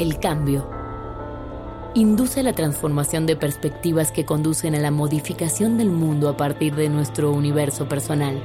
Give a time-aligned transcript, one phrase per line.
[0.00, 0.66] El cambio
[1.94, 6.88] induce la transformación de perspectivas que conducen a la modificación del mundo a partir de
[6.88, 8.42] nuestro universo personal.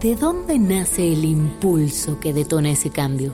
[0.00, 3.32] ¿De dónde nace el impulso que detona ese cambio?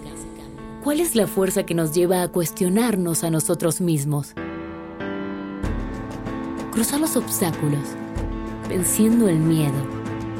[0.84, 4.34] ¿Cuál es la fuerza que nos lleva a cuestionarnos a nosotros mismos?
[6.72, 7.89] Cruzar los obstáculos,
[8.69, 9.72] venciendo el miedo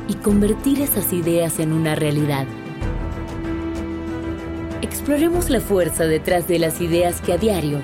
[0.06, 2.47] y convertir esas ideas en una realidad.
[4.82, 7.80] Exploremos la fuerza detrás de las ideas que a diario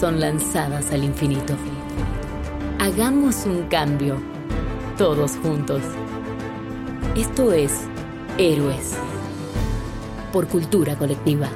[0.00, 1.54] son lanzadas al infinito.
[2.80, 4.16] Hagamos un cambio,
[4.98, 5.80] todos juntos.
[7.16, 7.82] Esto es
[8.36, 8.96] Héroes,
[10.32, 11.48] por cultura colectiva.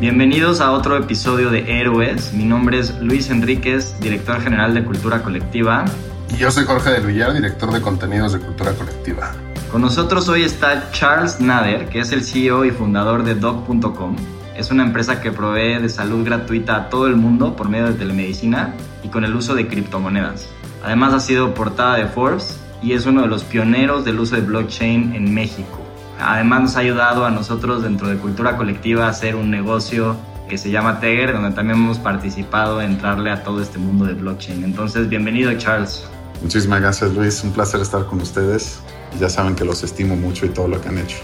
[0.00, 2.32] Bienvenidos a otro episodio de Héroes.
[2.32, 5.84] Mi nombre es Luis Enríquez, director general de Cultura Colectiva.
[6.32, 9.32] Y yo soy Jorge del Villar, director de contenidos de Cultura Colectiva.
[9.70, 14.16] Con nosotros hoy está Charles Nader, que es el CEO y fundador de Doc.com.
[14.56, 17.94] Es una empresa que provee de salud gratuita a todo el mundo por medio de
[17.94, 20.48] telemedicina y con el uso de criptomonedas.
[20.82, 24.42] Además ha sido portada de Forbes y es uno de los pioneros del uso de
[24.42, 25.82] blockchain en México.
[26.18, 30.16] Además nos ha ayudado a nosotros dentro de Cultura Colectiva a hacer un negocio
[30.48, 34.14] que se llama Teger, donde también hemos participado en entrarle a todo este mundo de
[34.14, 34.64] blockchain.
[34.64, 36.06] Entonces, bienvenido Charles.
[36.42, 38.80] Muchísimas gracias Luis, un placer estar con ustedes.
[39.20, 41.18] Ya saben que los estimo mucho y todo lo que han hecho.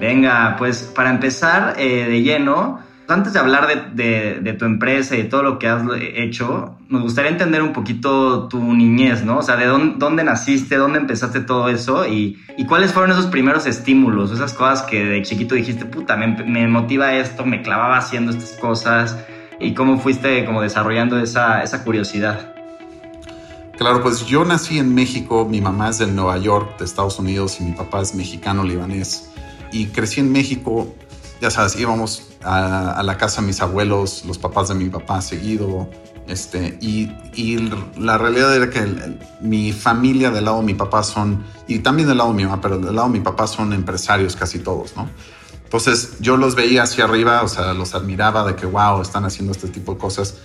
[0.00, 5.24] Venga, pues para empezar eh, de lleno, antes de hablar de, tu empresa y de
[5.24, 9.38] todo lo que has hecho, nos gustaría entender un poquito tu niñez, ¿no?
[9.38, 12.38] O sea, de dónde, naciste, dónde empezaste todo eso y,
[12.68, 17.14] cuáles fueron esos primeros estímulos, esas cosas que de chiquito dijiste, puta, me, me, motiva
[17.14, 19.16] esto, me clavaba haciendo estas cosas
[19.60, 22.55] y cómo fuiste como desarrollando esa, esa curiosidad.
[23.78, 27.58] Claro, pues yo nací en México, mi mamá es de Nueva York, de Estados Unidos,
[27.60, 29.28] y mi papá es mexicano-libanés.
[29.70, 30.94] Y crecí en México,
[31.42, 35.90] ya sabes, íbamos a, la casa de mis abuelos, los papás de mi papá seguido.
[36.26, 38.82] Este, y, y la realidad era que
[39.42, 42.62] mi familia del lado de mi papá son, y también del lado de mi mamá,
[42.62, 45.08] pero del lado de mi papá son empresarios casi todos, ¿no?
[45.64, 49.52] Entonces yo los veía hacia arriba, o sea, los admiraba de que, wow, están haciendo
[49.52, 50.36] este tipo de cosas.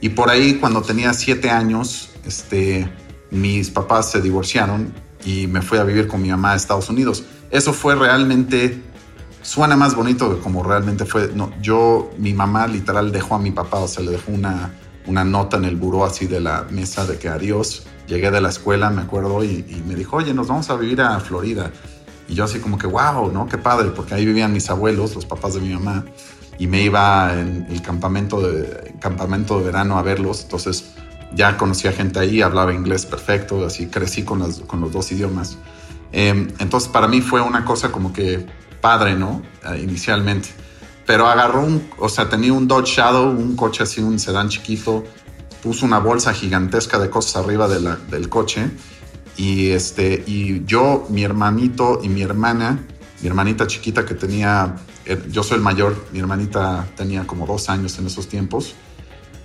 [0.00, 2.88] Y por ahí, cuando tenía siete años, este,
[3.30, 4.92] mis papás se divorciaron
[5.24, 7.24] y me fui a vivir con mi mamá a Estados Unidos.
[7.50, 8.80] Eso fue realmente,
[9.42, 11.32] suena más bonito que como realmente fue.
[11.34, 14.72] No, yo, mi mamá literal dejó a mi papá, o sea, le dejó una,
[15.06, 17.86] una nota en el buró así de la mesa de que adiós.
[18.06, 21.00] Llegué de la escuela, me acuerdo, y, y me dijo, oye, nos vamos a vivir
[21.00, 21.72] a Florida.
[22.28, 23.46] Y yo así como que, wow, ¿no?
[23.46, 26.04] Qué padre, porque ahí vivían mis abuelos, los papás de mi mamá
[26.58, 30.42] y me iba en el campamento de, campamento de verano a verlos.
[30.42, 30.92] Entonces
[31.34, 35.56] ya conocía gente ahí, hablaba inglés perfecto, así crecí con, las, con los dos idiomas.
[36.12, 38.46] Eh, entonces para mí fue una cosa como que
[38.80, 39.42] padre, ¿no?
[39.70, 40.48] Eh, inicialmente.
[41.06, 45.04] Pero agarró un, o sea, tenía un Dodge Shadow, un coche así, un sedán chiquito,
[45.62, 48.70] puso una bolsa gigantesca de cosas arriba de la, del coche.
[49.36, 52.84] Y, este, y yo, mi hermanito y mi hermana,
[53.22, 54.76] mi hermanita chiquita que tenía
[55.30, 58.74] yo soy el mayor, mi hermanita tenía como dos años en esos tiempos.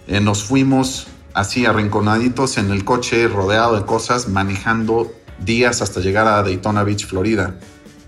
[0.07, 6.27] Eh, nos fuimos así arrinconaditos en el coche, rodeado de cosas, manejando días hasta llegar
[6.27, 7.55] a Daytona Beach, Florida.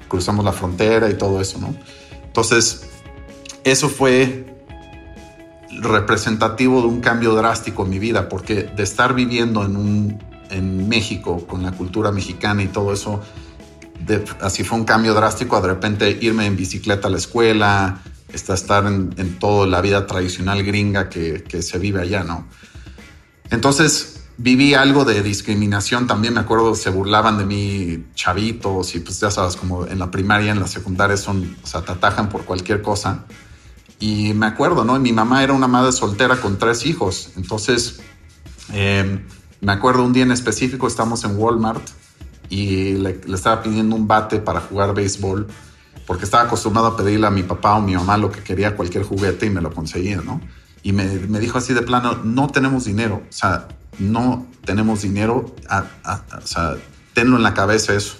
[0.07, 1.75] Cruzamos la frontera y todo eso, ¿no?
[2.25, 2.87] Entonces,
[3.63, 4.45] eso fue
[5.81, 10.19] representativo de un cambio drástico en mi vida, porque de estar viviendo en, un,
[10.49, 13.21] en México con la cultura mexicana y todo eso,
[14.05, 18.01] de, así fue un cambio drástico de repente irme en bicicleta a la escuela,
[18.33, 22.45] estar en, en toda la vida tradicional gringa que, que, se vive allá, ¿no?
[23.49, 29.19] Entonces viví algo de discriminación también, me acuerdo, se burlaban de mí chavitos y pues
[29.19, 32.43] ya sabes, como en la primaria, en la secundaria son, o sea, te atajan por
[32.43, 33.25] cualquier cosa.
[33.99, 34.99] Y me acuerdo, ¿no?
[34.99, 38.01] Mi mamá era una madre soltera con tres hijos, entonces...
[38.73, 39.19] Eh,
[39.61, 41.81] Me acuerdo un día en específico, estamos en Walmart
[42.49, 45.47] y le, le estaba pidiendo un bate para jugar béisbol
[46.05, 49.03] porque estaba acostumbrado a pedirle a mi papá o mi mamá lo que quería, cualquier
[49.03, 50.39] juguete y me lo conseguía, ¿no?
[50.83, 55.55] Y me, me dijo así de plano, no tenemos dinero, o sea, no tenemos dinero,
[55.67, 56.75] a, a, o sea,
[57.13, 58.17] tenlo en la cabeza eso.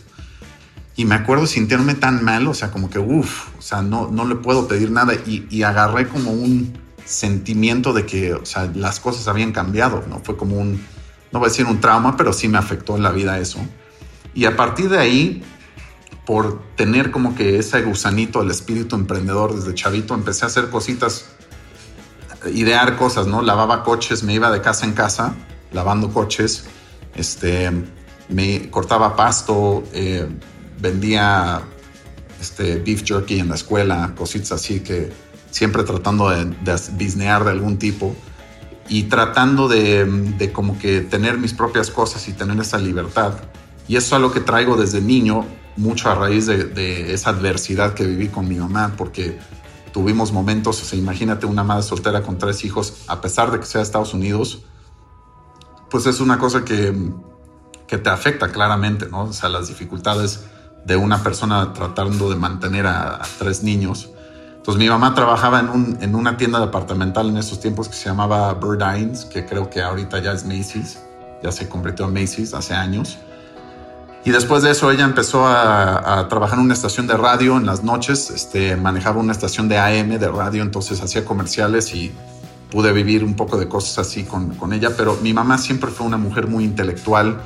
[0.96, 4.26] Y me acuerdo sintiéndome tan mal, o sea, como que, uff, o sea, no, no
[4.26, 6.74] le puedo pedir nada y, y agarré como un
[7.04, 10.22] sentimiento de que, o sea, las cosas habían cambiado, ¿no?
[10.24, 10.82] Fue como un,
[11.32, 13.60] no voy a decir un trauma, pero sí me afectó en la vida eso.
[14.36, 15.44] Y a partir de ahí,
[16.26, 21.26] por tener como que ese gusanito, el espíritu emprendedor desde chavito, empecé a hacer cositas,
[22.54, 23.42] idear cosas, ¿no?
[23.42, 25.34] Lavaba coches, me iba de casa en casa
[25.76, 26.66] lavando coches,
[27.16, 27.70] este,
[28.30, 30.28] me cortaba pasto, eh,
[30.80, 31.62] vendía
[32.42, 35.12] este, beef jerky en la escuela, cositas así que
[35.52, 38.16] siempre tratando de, de de algún tipo
[38.88, 40.06] y tratando de,
[40.38, 43.34] de, como que tener mis propias cosas y tener esa libertad.
[43.88, 45.46] Y eso es algo que traigo desde niño,
[45.78, 49.38] mucho a raíz de, esa adversidad que viví con mi mamá, porque
[49.94, 53.66] tuvimos momentos, o sea, imagínate una madre soltera con tres hijos, a pesar de que
[53.66, 54.64] sea de Estados Unidos,
[55.90, 56.94] pues es una cosa que,
[57.88, 59.24] que te afecta claramente, ¿no?
[59.24, 60.46] O sea, las dificultades
[60.86, 64.10] de una persona tratando de mantener a, tres niños.
[64.58, 68.06] Entonces mi mamá trabajaba en, un, en, una tienda departamental en esos tiempos que se
[68.06, 71.00] llamaba Burdines, que creo que ahorita ya es Macy's,
[71.44, 73.20] ya se convirtió en Macy's hace años.
[74.26, 77.66] Y después de eso ella empezó a, a, trabajar en una estación de radio en
[77.66, 82.12] las noches, este, manejaba una estación de AM de radio, entonces hacía comerciales y
[82.72, 86.08] pude vivir un poco de cosas así con, con ella, pero mi mamá siempre fue
[86.08, 87.40] una mujer muy intelectual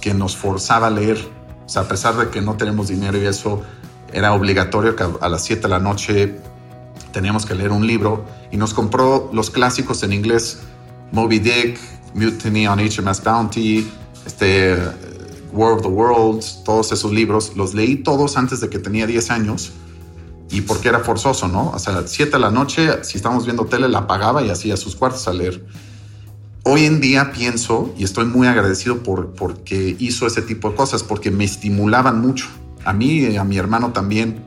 [0.00, 1.16] que nos forzaba a leer,
[1.64, 3.62] o sea, a pesar de que no tenemos dinero y eso
[4.12, 6.40] era obligatorio que a las 7 de la noche
[7.12, 8.24] teníamos que leer un libro.
[8.50, 10.60] Y nos compró los clásicos en inglés,
[11.12, 11.78] Moby Dick,
[12.14, 13.90] Mutiny on HMS Bounty,
[14.24, 14.76] este,
[15.52, 19.30] War of the Worlds, todos esos libros, los leí todos antes de que tenía 10
[19.30, 19.72] años
[20.50, 21.70] y porque era forzoso, ¿no?
[21.70, 24.50] O sea, a las 7 de la noche, si estábamos viendo tele, la apagaba y
[24.50, 25.64] hacía sus cuartos a leer.
[26.62, 31.02] Hoy en día pienso y estoy muy agradecido por porque hizo ese tipo de cosas,
[31.02, 32.46] porque me estimulaban mucho.
[32.84, 34.44] A mí y a mi hermano también.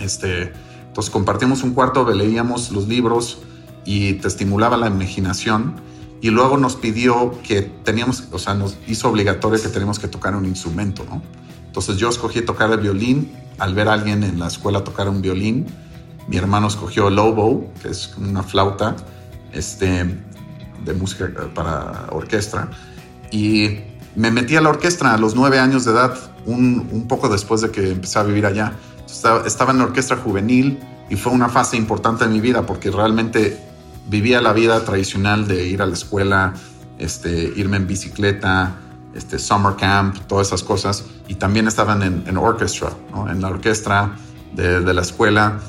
[0.00, 0.52] Este,
[0.88, 3.38] entonces compartimos un cuarto, leíamos los libros
[3.84, 5.74] y te estimulaba la imaginación.
[6.24, 10.34] Y luego nos pidió que teníamos, o sea, nos hizo obligatorio que teníamos que tocar
[10.34, 11.20] un instrumento, ¿no?
[11.66, 15.20] Entonces yo escogí tocar el violín al ver a alguien en la escuela tocar un
[15.20, 15.66] violín.
[16.26, 18.96] Mi hermano escogió el oboe, que es una flauta
[19.52, 20.18] este,
[20.82, 22.70] de música para orquesta.
[23.30, 23.80] Y
[24.16, 26.16] me metí a la orquesta a los nueve años de edad,
[26.46, 28.72] un, poco después de que empecé a vivir allá.
[29.44, 30.78] Estaba en la orquesta juvenil
[31.10, 33.73] y fue una fase importante de mi vida porque realmente
[34.08, 36.54] vivía la vida tradicional de ir a la escuela,
[36.98, 38.76] este, irme en bicicleta,
[39.14, 41.04] este, summer camp, todas esas cosas.
[41.28, 43.30] Y también estaban en, en orchestra, ¿no?
[43.30, 44.16] en la orquesta
[44.54, 45.60] de, de, la escuela.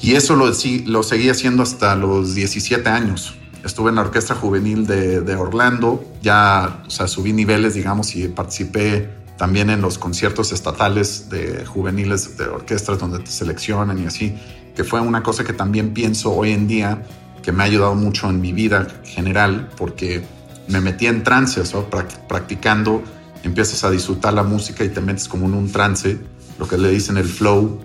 [0.00, 0.46] Y eso lo,
[0.86, 3.34] lo seguí haciendo hasta los 17 años.
[3.64, 8.28] Estuve en la orquesta juvenil de, de, Orlando, ya o sea, subí niveles, digamos, y
[8.28, 14.34] participé también en los conciertos estatales de juveniles de orquestas donde te seleccionan y así,
[14.74, 17.02] que fue una cosa que también pienso hoy en día
[17.46, 20.24] que me ha ayudado mucho en mi vida general, porque
[20.66, 21.88] me metí en trance, o sea,
[22.26, 23.04] practicando,
[23.44, 26.18] empiezas a disfrutar la música y te metes como en un trance,
[26.58, 27.78] lo que le dicen el flow.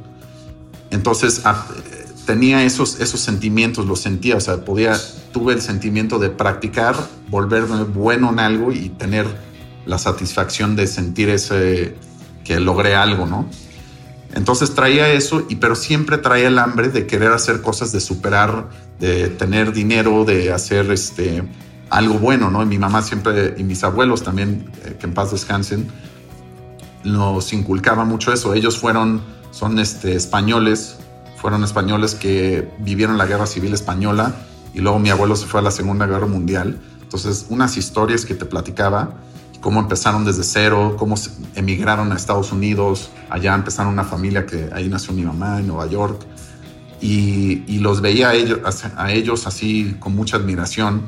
[0.89, 1.67] Entonces a,
[2.25, 4.99] tenía esos, esos sentimientos, los sentía, o sea, podía,
[5.31, 6.95] tuve el sentimiento de practicar,
[7.29, 9.27] volverme bueno en algo y tener
[9.85, 11.95] la satisfacción de sentir ese,
[12.43, 13.47] que logré algo, ¿no?
[14.33, 18.69] Entonces traía eso, y, pero siempre traía el hambre de querer hacer cosas, de superar,
[19.01, 21.43] de tener dinero, de hacer este,
[21.89, 22.63] algo bueno, ¿no?
[22.65, 25.87] Mi mamá siempre, y mis abuelos también, eh, que en paz descansen,
[27.03, 28.53] nos inculcaba mucho eso.
[28.53, 30.97] Ellos fueron, son este, españoles,
[31.35, 34.35] fueron españoles que vivieron la guerra civil española
[34.73, 36.79] y luego mi abuelo se fue a la Segunda Guerra Mundial.
[37.01, 39.15] Entonces, unas historias que te platicaba,
[39.61, 41.15] cómo empezaron desde cero, cómo
[41.55, 45.87] emigraron a Estados Unidos, allá empezaron una familia que ahí nació mi mamá en Nueva
[45.87, 46.23] York.
[47.01, 48.59] Y, los veía a ellos,
[48.95, 51.07] a ellos así con mucha admiración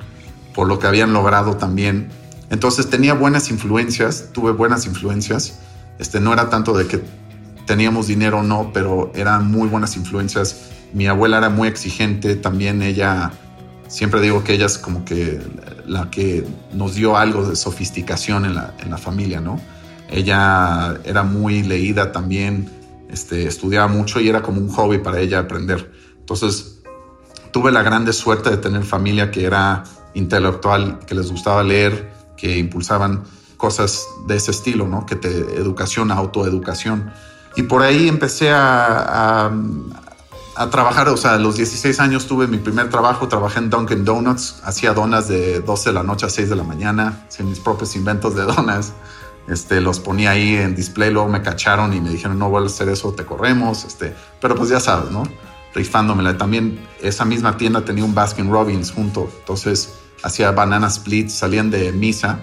[0.54, 2.10] por lo que habían logrado también.
[2.50, 5.60] Entonces tenía buenas influencias, tuve buenas influencias.
[6.00, 7.04] Este, no era tanto de que
[7.66, 10.70] teníamos dinero o no, pero eran muy buenas influencias.
[10.94, 13.32] Mi abuela era muy exigente, también ella,
[13.88, 15.42] siempre digo que ella es como que
[15.86, 19.60] la que nos dio algo de sofisticación en la, en la familia, ¿no?
[20.10, 22.70] Ella era muy leída también,
[23.14, 25.92] este, estudiaba mucho y era como un hobby para ella aprender.
[26.20, 26.82] Entonces,
[27.52, 29.84] tuve la grande suerte de tener familia que era
[30.16, 33.24] intelectual, que les gustaba leer, que impulsaban
[33.56, 35.06] cosas de ese estilo, ¿no?
[35.06, 37.14] Que te educación, autoeducación.
[37.56, 39.52] Y por ahí empecé a, a,
[40.56, 44.04] a, trabajar, o sea, a los 16 años tuve mi primer trabajo, trabajé en Dunkin'
[44.04, 47.60] Donuts, hacía donas de 12 de la noche a 6 de la mañana, hacía mis
[47.60, 48.94] propios inventos de donas.
[49.48, 52.76] Este, los ponía ahí en display, luego me cacharon y me dijeron, no vuelves a
[52.76, 53.84] hacer eso, te corremos.
[53.84, 55.24] Este, pero pues ya sabes, ¿no?
[55.76, 56.38] Rifándomela.
[56.38, 61.92] También esa misma tienda tenía un Baskin Robbins junto, entonces hacía banana splits, salían de
[61.92, 62.40] misa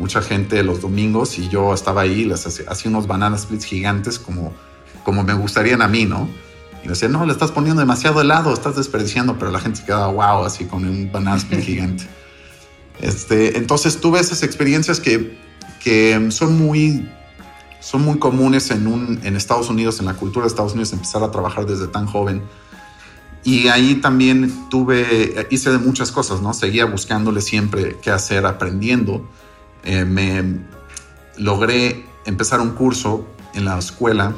[0.00, 4.18] mucha gente los domingos y yo estaba ahí, les hacía, hacía unos banana splits gigantes
[4.18, 4.52] como,
[5.04, 6.28] como me gustarían a mí, ¿no?
[6.82, 10.06] Y decía, no, le estás poniendo demasiado helado, estás desperdiciando, pero la gente se quedaba
[10.06, 12.04] wow, así con un banana split gigante.
[13.00, 15.38] Este, entonces tuve esas experiencias que,
[15.80, 17.08] que son muy
[17.80, 21.22] son muy comunes en, un, en Estados Unidos, en la cultura de Estados Unidos, empezar
[21.24, 22.42] a trabajar desde tan joven.
[23.42, 26.52] Y ahí también tuve, hice de muchas cosas, ¿no?
[26.52, 29.26] Seguía buscándole siempre qué hacer, aprendiendo.
[29.82, 30.60] Eh, me
[31.38, 34.34] logré empezar un curso en la escuela,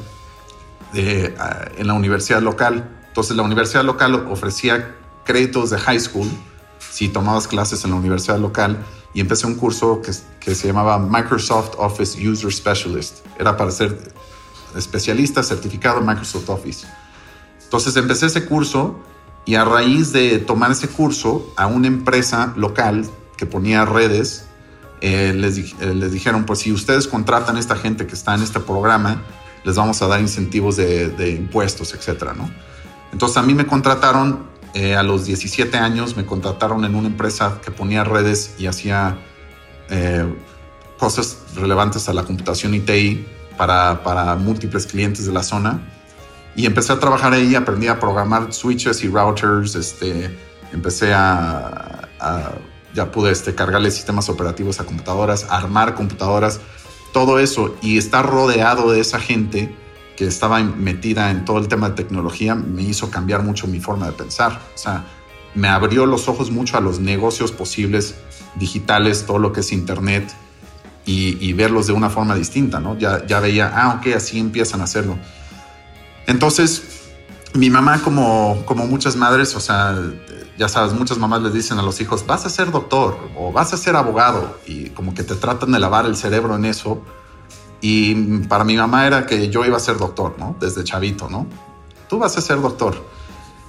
[0.92, 2.88] de, uh, en la universidad local.
[3.08, 4.94] Entonces la universidad local ofrecía
[5.24, 6.28] créditos de high school
[6.78, 8.78] si tomabas clases en la universidad local
[9.14, 10.12] y empecé un curso que,
[10.54, 13.18] se llamaba Microsoft Office User Specialist.
[13.38, 14.12] Era para ser
[14.76, 16.86] especialista certificado en Microsoft Office.
[17.62, 18.98] Entonces empecé ese curso
[19.44, 24.46] y a raíz de tomar ese curso a una empresa local que ponía redes,
[25.00, 28.42] eh, les, eh, les, dijeron, pues si ustedes contratan a esta gente que está en
[28.42, 29.22] este programa,
[29.64, 32.50] les vamos a dar incentivos de, de impuestos, etcétera, ¿no?
[33.12, 37.60] Entonces a mí me contrataron eh, a los 17 años, me contrataron en una empresa
[37.64, 39.18] que ponía redes y hacía
[39.90, 40.24] eh,
[40.98, 43.26] cosas relevantes a la computación ITI
[43.56, 45.80] para, para múltiples clientes de la zona.
[46.54, 50.36] Y empecé a trabajar ahí, aprendí a programar switches y routers, este,
[50.72, 52.52] empecé a, a
[52.94, 56.60] ya pude este, cargarle sistemas operativos a computadoras, armar computadoras,
[57.12, 59.74] todo eso y estar rodeado de esa gente
[60.16, 64.06] que estaba metida en todo el tema de tecnología me hizo cambiar mucho mi forma
[64.06, 64.60] de pensar.
[64.74, 65.04] O sea,
[65.54, 68.14] me abrió los ojos mucho a los negocios posibles
[68.56, 70.32] digitales, todo lo que es Internet
[71.04, 72.96] y, verlos de una forma distinta, ¿no?
[72.96, 75.18] Ya, ya veía, ah, ok, así empiezan a hacerlo.
[76.26, 77.10] Entonces,
[77.54, 79.98] mi mamá, como, como muchas madres, o sea,
[80.56, 83.72] ya sabes, muchas mamás les dicen a los hijos, vas a ser doctor o vas
[83.72, 87.02] a ser abogado y como que te tratan de lavar el cerebro en eso.
[87.82, 88.14] Y
[88.48, 90.56] para mi mamá era que yo iba a ser doctor, ¿no?
[90.58, 91.46] Desde chavito, ¿no?
[92.08, 92.94] Tú vas a ser doctor.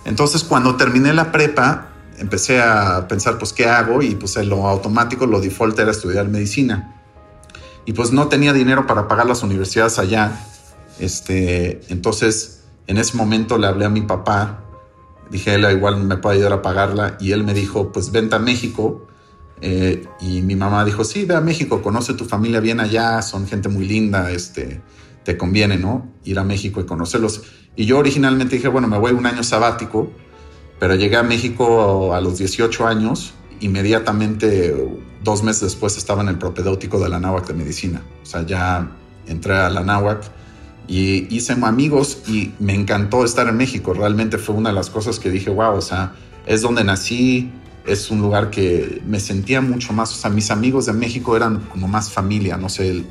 [0.05, 4.01] Entonces, cuando terminé la prepa, empecé a pensar, pues, ¿qué hago?
[4.01, 7.01] Y pues, lo automático, lo default era estudiar medicina.
[7.85, 10.45] Y pues no tenía dinero para pagar las universidades allá.
[10.99, 14.63] Este, entonces, en ese momento le hablé a mi papá
[15.33, 17.17] dije, él igual me puede ayudar a pagarla.
[17.19, 19.05] Y él me dijo, pues vente a México.
[19.65, 23.47] Eh, y mi mamá dijo, sí, ve a México, conoce tu familia bien allá, son
[23.47, 24.81] gente muy linda, este,
[25.23, 26.11] te conviene, ¿no?
[26.25, 27.43] Ir a México y conocerlos.
[27.77, 30.11] Y yo originalmente dije, bueno, me voy un año sabático,
[30.81, 34.75] pero llegué a México a los 18 años, inmediatamente,
[35.23, 38.01] dos meses después, estaba en el propedéutico de la náhuac de medicina.
[38.21, 38.91] O sea, ya
[39.27, 40.29] entré a la náhuac
[40.89, 43.93] y hice amigos y me encantó estar en México.
[43.93, 46.15] Realmente fue una de las cosas que dije, wow, o sea,
[46.45, 47.49] es donde nací,
[47.85, 51.59] es un lugar que me sentía mucho más, o sea, mis amigos de México eran
[51.65, 53.03] como más familia, no sé,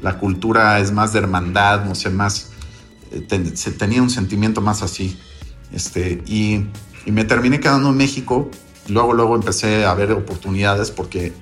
[0.00, 2.50] la, cultura es más de hermandad, no sé, más,
[3.10, 5.18] eh, se tenía un sentimiento más así.
[5.72, 6.66] Este, y,
[7.04, 8.50] y me terminé quedando en México.
[8.88, 11.34] Luego, luego empecé a ver oportunidades porque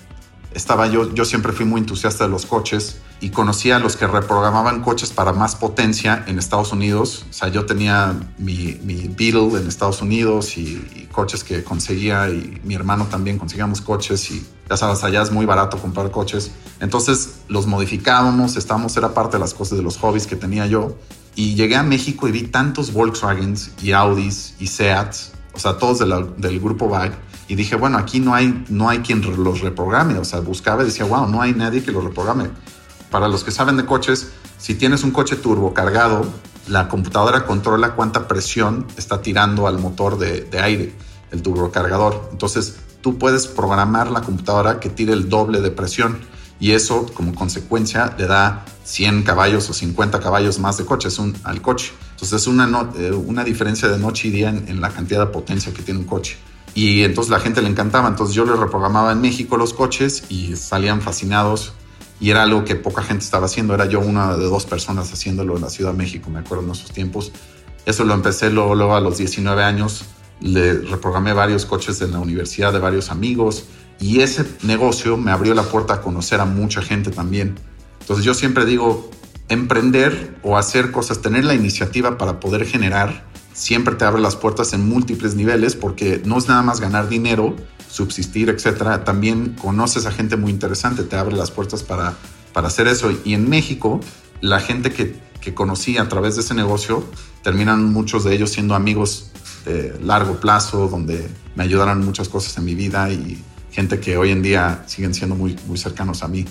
[0.52, 4.06] estaba yo, yo siempre fui muy entusiasta de los coches y conocía a los que
[4.06, 7.24] reprogramaban coches para más potencia en Estados Unidos.
[7.30, 12.60] O sea, yo tenía mi, mi Beetle en Estados Unidos y, coches que conseguía y
[12.62, 16.50] mi hermano también conseguíamos coches y ya sabes, allá es muy barato comprar coches.
[16.78, 20.94] Entonces los modificábamos, estábamos, era parte de las cosas de los hobbies que tenía yo.
[21.34, 26.00] Y llegué a México y vi tantos Volkswagens y Audis y Seats, o sea, todos
[26.00, 27.12] del grupo VAG
[27.48, 30.18] y dije, bueno, aquí no hay, no hay quien los reprograme.
[30.18, 32.50] O sea, buscaba y decía, wow, no hay nadie que los reprograme.
[33.10, 36.26] Para los que saben de coches, si tienes un coche turbo cargado,
[36.66, 40.92] la computadora controla cuánta presión está tirando al motor de, aire,
[41.30, 42.28] el turbocargador.
[42.32, 46.18] Entonces, tú puedes programar la computadora que tire el doble de presión
[46.58, 51.36] y eso, como consecuencia, le da 100 caballos o 50 caballos más de coche un,
[51.44, 51.92] al coche.
[52.12, 55.32] Entonces, es una, eh, una diferencia de noche y día en, en la cantidad de
[55.32, 56.36] potencia que tiene un coche
[56.76, 58.06] y entonces la gente le encantaba.
[58.06, 61.72] Entonces yo les reprogramaba en México los coches y salían fascinados
[62.20, 63.74] y era algo que poca gente estaba haciendo.
[63.74, 66.70] Era yo una de dos personas haciéndolo en la Ciudad de México, me acuerdo en
[66.70, 67.32] esos tiempos.
[67.84, 70.04] Eso lo empecé luego, luego a los 19 años.
[70.40, 73.64] Le reprogramé varios coches en la universidad de varios amigos.
[74.00, 77.54] Y ese negocio me abrió la puerta a conocer a mucha gente también.
[78.00, 79.10] Entonces yo siempre digo,
[79.48, 84.72] emprender o hacer cosas, tener la iniciativa para poder generar, siempre te abre las puertas
[84.72, 87.56] en múltiples niveles porque no es nada más ganar dinero,
[87.96, 89.04] subsistir, etcétera.
[89.04, 92.14] También conoces a gente muy interesante, te abre las puertas para,
[92.52, 93.10] para hacer eso.
[93.24, 94.00] Y en México,
[94.42, 97.02] la gente que, que conocí a través de ese negocio,
[97.42, 99.30] terminan muchos de ellos siendo amigos
[99.64, 104.30] de largo plazo, donde me ayudaron muchas cosas en mi vida y gente que hoy
[104.30, 106.44] en día siguen siendo muy, muy cercanos a mí.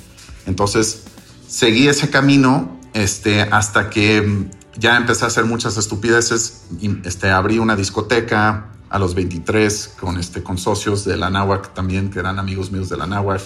[0.48, 1.04] Entonces,
[1.48, 4.48] seguí ese camino este, hasta que
[4.78, 6.64] ya empecé a hacer muchas estupideces.
[7.04, 12.10] Este, abrí una discoteca a los 23 con, este, con socios de la Náhuac también,
[12.10, 13.42] que eran amigos míos de la Náhuac.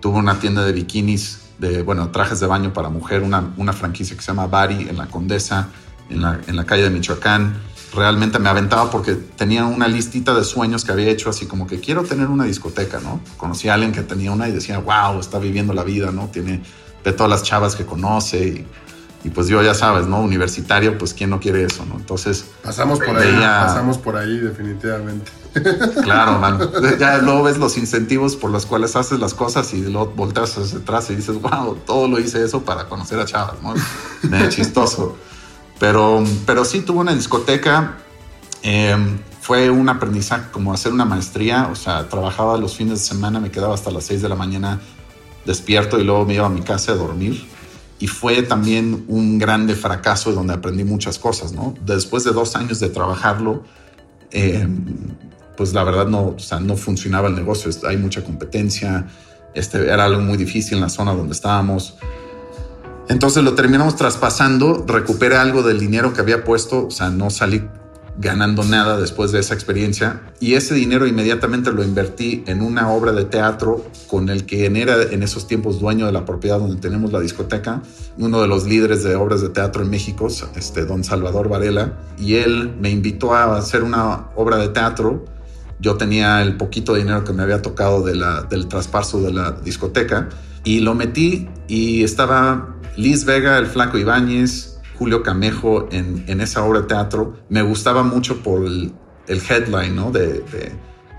[0.00, 4.16] Tuve una tienda de bikinis, de, bueno, trajes de baño para mujer, una, una franquicia
[4.16, 5.68] que se llama Bari en la Condesa,
[6.08, 7.60] en la, en la calle de Michoacán
[7.94, 11.80] realmente me aventaba porque tenía una listita de sueños que había hecho así como que
[11.80, 13.20] quiero tener una discoteca, ¿no?
[13.36, 16.28] Conocí a alguien que tenía una y decía, wow, está viviendo la vida, ¿no?
[16.28, 16.62] Tiene
[17.04, 18.66] de todas las chavas que conoce y,
[19.30, 20.20] pues yo ya sabes, ¿no?
[20.20, 21.96] Universitario, pues quién no quiere eso, ¿no?
[21.96, 22.46] Entonces...
[22.62, 25.30] Pasamos por ahí, pasamos por ahí definitivamente.
[26.02, 26.58] Claro, man.
[26.98, 30.78] Ya luego ves los incentivos por los cuales haces las cosas y luego volteas hacia
[30.78, 33.74] atrás y dices, wow, todo lo hice eso para conocer a chavas, ¿no?
[34.22, 35.16] De chistoso.
[35.80, 37.96] Pero, pero sí tuve una discoteca.
[38.62, 41.68] Em, fue un aprendizaje como hacer una maestría.
[41.72, 44.80] O sea, trabajaba los fines de semana, me quedaba hasta las 6 de la mañana
[45.44, 47.48] despierto y luego me iba a mi casa a dormir.
[47.98, 51.74] Y fue también un grande fracaso donde aprendí muchas cosas, ¿no?
[51.84, 53.64] Después de dos años de trabajarlo,
[54.30, 54.84] em,
[55.56, 57.70] pues la verdad no, o sea, no funcionaba el negocio.
[57.88, 59.06] Hay mucha competencia.
[59.54, 61.96] Este, era algo muy difícil en la zona donde estábamos.
[63.08, 67.62] Entonces lo terminamos traspasando, recuperé algo del dinero que había puesto, o sea, no salí
[68.18, 70.22] ganando nada después de esa experiencia.
[70.40, 75.02] Y ese dinero inmediatamente lo invertí en una obra de teatro con el que era
[75.02, 77.80] en esos tiempos dueño de la propiedad donde tenemos la discoteca,
[78.18, 82.34] uno de los líderes de obras de teatro en México, este don Salvador Varela, y
[82.34, 85.24] él me invitó a hacer una obra de teatro.
[85.80, 89.52] Yo tenía el poquito dinero que me había tocado de la, del traspaso de la
[89.52, 90.28] discoteca.
[90.64, 96.80] Y lo metí y estaba Liz Vega, el Flaco Ibáñez, Julio Camejo en, esa obra
[96.80, 97.34] de teatro.
[97.48, 98.92] Me gustaba mucho por el,
[99.28, 100.10] headline, ¿no?
[100.10, 100.42] De,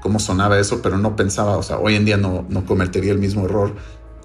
[0.01, 3.19] cómo sonaba eso, pero no pensaba, o sea, hoy en día no, no cometería el
[3.19, 3.75] mismo error.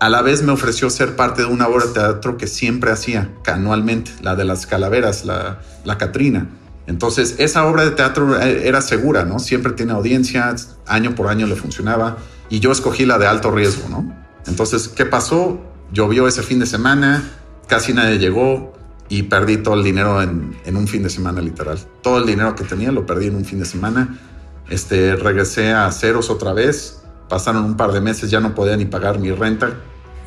[0.01, 3.31] A la vez me ofreció ser parte de una obra de teatro que siempre hacía,
[3.47, 6.49] anualmente, la de las calaveras, la, la Catrina.
[6.87, 9.39] Entonces, esa obra de teatro eh, era segura, ¿no?
[9.39, 10.55] Siempre tiene audiencia,
[10.87, 12.19] año por año le funcionaba,
[12.51, 14.15] y yo escogí la de alto riesgo, ¿no?
[14.47, 15.61] Entonces, ¿qué pasó?
[15.93, 17.23] Llovió ese fin de semana,
[17.67, 18.75] casi nadie llegó
[19.15, 21.79] y perdí todo el dinero en, un fin de semana literal.
[22.03, 24.19] Todo el dinero que tenía lo perdí en un fin de semana.
[24.69, 27.05] Este, regresé a ceros otra vez.
[27.29, 29.75] Pasaron un par de meses, ya no podía ni pagar mi renta,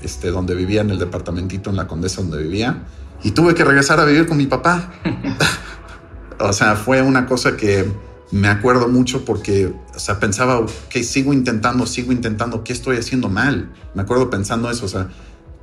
[0.02, 2.86] este, donde vivía en el departamentito en la Condesa donde vivía.
[3.24, 4.90] Y tuve que regresar a vivir con mi papá.
[6.40, 7.92] o sea, fue una cosa que
[8.32, 13.28] me acuerdo mucho porque, o sea, pensaba, que sigo intentando, sigo intentando, ¿qué estoy haciendo
[13.28, 13.70] mal?
[13.96, 15.10] Me acuerdo pensando eso, o sea,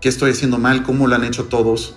[0.03, 1.95] qué estoy haciendo mal, cómo lo han hecho todos.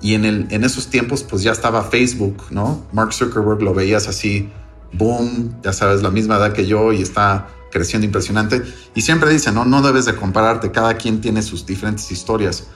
[0.00, 2.86] Y en, el, en esos tiempos, pues ya estaba Facebook, ¿no?
[2.92, 4.50] Mark Zuckerberg lo veías así,
[4.92, 8.62] boom, ya sabes, la misma edad que yo y está creciendo impresionante.
[8.94, 12.66] Y siempre dice, no, no debes de compararte, cada quien tiene sus diferentes historias.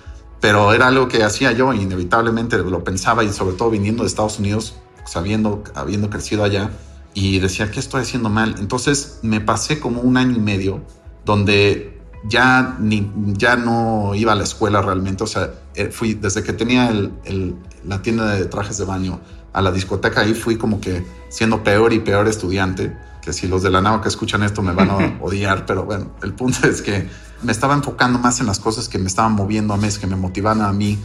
[0.41, 4.39] Pero era algo que hacía yo, inevitablemente lo pensaba y sobre todo viniendo de Estados
[4.39, 6.71] Unidos, sabiendo, habiendo crecido allá,
[7.15, 8.57] y decía, ¿qué estoy haciendo mal?
[8.59, 10.83] Entonces me pasé como un año y medio
[11.25, 15.55] donde ya, ni, ya no iba a la escuela realmente, o sea,
[15.91, 19.21] fui desde que tenía el, la tienda de trajes de baño
[19.53, 23.63] a la discoteca, ahí fui como que siendo peor y peor estudiante, que si los
[23.63, 26.83] de la nava que escuchan esto me van a odiar, pero bueno, el punto es
[26.83, 27.09] que
[27.43, 30.17] me estaba enfocando más en las cosas que me estaban moviendo a mí, que me
[30.17, 30.99] motivaban a mí,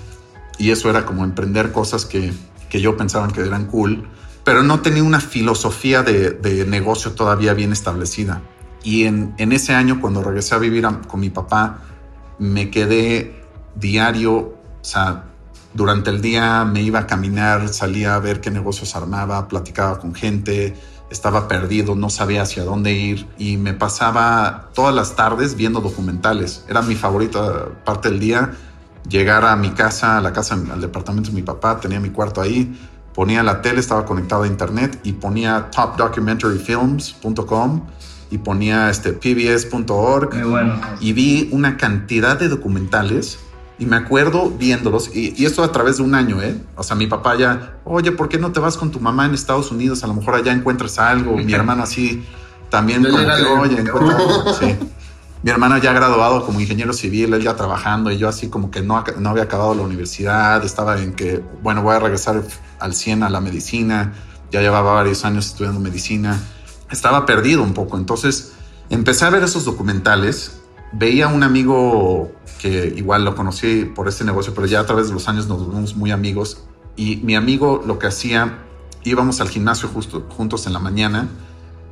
[0.58, 2.34] y eso era como emprender cosas que,
[2.70, 4.08] que yo pensaba que eran cool,
[4.44, 8.42] pero no tenía una filosofía de, de negocio todavía bien establecida.
[8.84, 11.80] Y en, ese año, cuando regresé a vivir con mi papá,
[12.38, 13.44] me quedé
[13.76, 14.56] diario,
[14.90, 15.24] sea,
[15.74, 20.14] durante el día me iba a caminar, salía a ver qué negocios armaba, platicaba con
[20.16, 20.76] gente,
[21.12, 26.66] estaba perdido, no sabía hacia dónde ir y me pasaba todas las tardes viendo documentales.
[26.68, 28.54] Era mi favorita parte del día,
[29.08, 32.42] llegar a mi casa, a la casa, al departamento de mi papá, tenía mi cuarto
[32.42, 32.76] ahí,
[33.14, 37.86] ponía la tele, estaba conectado a internet y ponía topdocumentaryfilms.com
[38.32, 40.36] y ponía este pbs.org
[41.00, 43.38] y vi una cantidad de documentales
[43.80, 46.62] y me acuerdo viéndolos y, esto a través de un año, ¿eh?
[46.76, 49.34] O sea, mi papá ya, oye, ¿por qué no te vas con tu mamá en
[49.34, 50.04] Estados Unidos?
[50.04, 51.38] A lo mejor allá encuentras algo.
[51.38, 52.24] mi hermano así
[52.70, 54.54] también como que, oye, encuentra algo.
[54.60, 54.76] Sí.
[55.42, 58.82] mi hermana ya graduado como ingeniero civil, él ya trabajando y yo así como que
[58.82, 62.44] no, no había acabado la universidad, estaba en que, bueno, voy a regresar
[62.80, 64.14] al 100 a la medicina,
[64.52, 66.38] ya llevaba varios años estudiando medicina,
[66.92, 68.52] estaba perdido un poco, entonces
[68.90, 70.59] empecé a ver esos documentales,
[70.92, 75.14] veía un amigo que igual lo conocí por este negocio, pero ya a través de
[75.14, 76.64] los años nos volvimos muy amigos
[76.96, 78.60] y mi amigo lo que hacía,
[79.04, 81.30] íbamos al gimnasio justo, juntos en la mañana,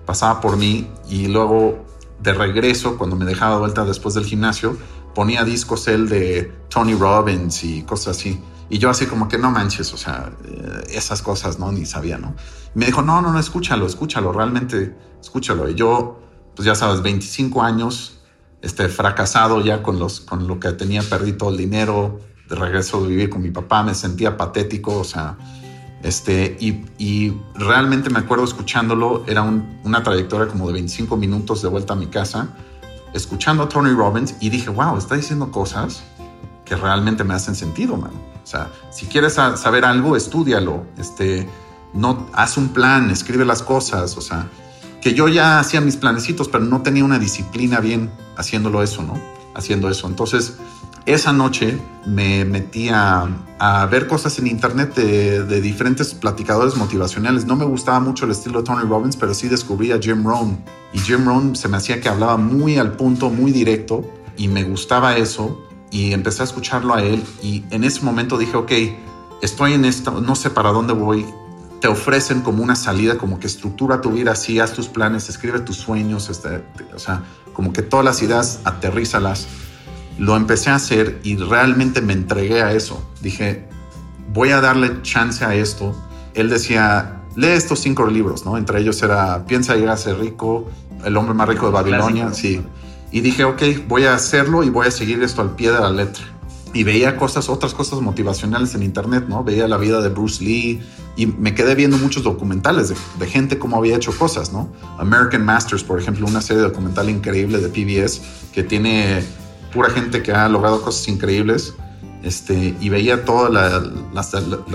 [0.05, 1.86] pasaba por mí y luego
[2.21, 4.77] de regreso, cuando me dejaba vuelta después del gimnasio,
[5.13, 8.41] ponía discos él de Tony Robbins y cosas así.
[8.69, 11.71] Y yo así como que no manches, o sea, eh, esas cosas, ¿no?
[11.71, 12.36] Ni sabía, ¿no?
[12.75, 15.69] Y me dijo, no, no, no, escúchalo, escúchalo, realmente escúchalo.
[15.69, 16.19] Y yo,
[16.55, 18.16] pues ya sabes, 25 años,
[18.62, 23.02] este, fracasado ya con, los, con lo que tenía, perdí todo el dinero, de regreso
[23.02, 25.38] de vivir con mi papá, me sentía patético, o sea,
[26.04, 31.93] este, y, realmente me acuerdo escuchándolo, era una trayectoria como de 25 minutos de vuelta
[31.93, 32.50] a mi casa,
[33.13, 36.04] escuchando a Tony Robbins y dije, wow, está diciendo cosas
[36.65, 38.12] que realmente me hacen sentido, man.
[38.43, 41.48] O sea, si quieres saber algo, estudialo, este,
[41.93, 44.48] no, haz un plan, escribe las cosas, o sea,
[45.13, 49.20] yo ya hacía mis planecitos, pero no tenía una disciplina bien haciéndolo eso, ¿no?
[49.54, 50.08] Haciendo eso.
[50.08, 50.58] Entonces,
[51.08, 53.28] esa noche me metí a,
[53.89, 57.46] ver cosas en internet de, diferentes platicadores motivacionales.
[57.46, 60.62] No me gustaba mucho el estilo de Tony Robbins, pero sí descubrí a Jim Rohn.
[60.93, 64.04] Y Jim Rohn se me hacía que hablaba muy al punto, muy directo,
[64.36, 65.65] y me gustaba eso.
[65.91, 67.24] Y empecé a escucharlo a él.
[67.41, 68.72] Y en ese momento dije, ok,
[69.41, 71.26] estoy en esto, no sé para dónde voy.
[71.80, 75.60] Te ofrecen como una salida, como que estructura tu vida así, haz tus planes, escribe
[75.60, 76.63] tus sueños, este,
[76.94, 79.48] o sea, como que todas las ideas aterrízalas
[80.18, 83.04] lo empecé a hacer y realmente me entregué a eso.
[83.22, 83.68] Dije,
[84.34, 85.96] voy a darle chance a esto.
[86.34, 88.58] Él decía, lee estos cinco libros, ¿no?
[88.58, 90.70] Entre ellos era Piensa llegar a ser rico,
[91.04, 92.62] El hombre más rico de Babilonia, sí.
[93.12, 95.92] Y dije, ok, voy a hacerlo y voy a seguir esto al pie de la
[95.92, 96.26] letra.
[96.78, 99.44] Y veía cosas, otras cosas motivacionales en internet, ¿no?
[99.44, 100.80] Veía la vida de Bruce Lee
[101.16, 104.72] y me quedé viendo muchos documentales de, gente cómo había hecho cosas, ¿no?
[105.00, 108.22] American Masters, por ejemplo, una serie documental increíble de PBS
[108.54, 109.24] que tiene
[109.74, 111.74] pura gente que ha logrado cosas increíbles.
[112.22, 113.78] Este, y veía toda la,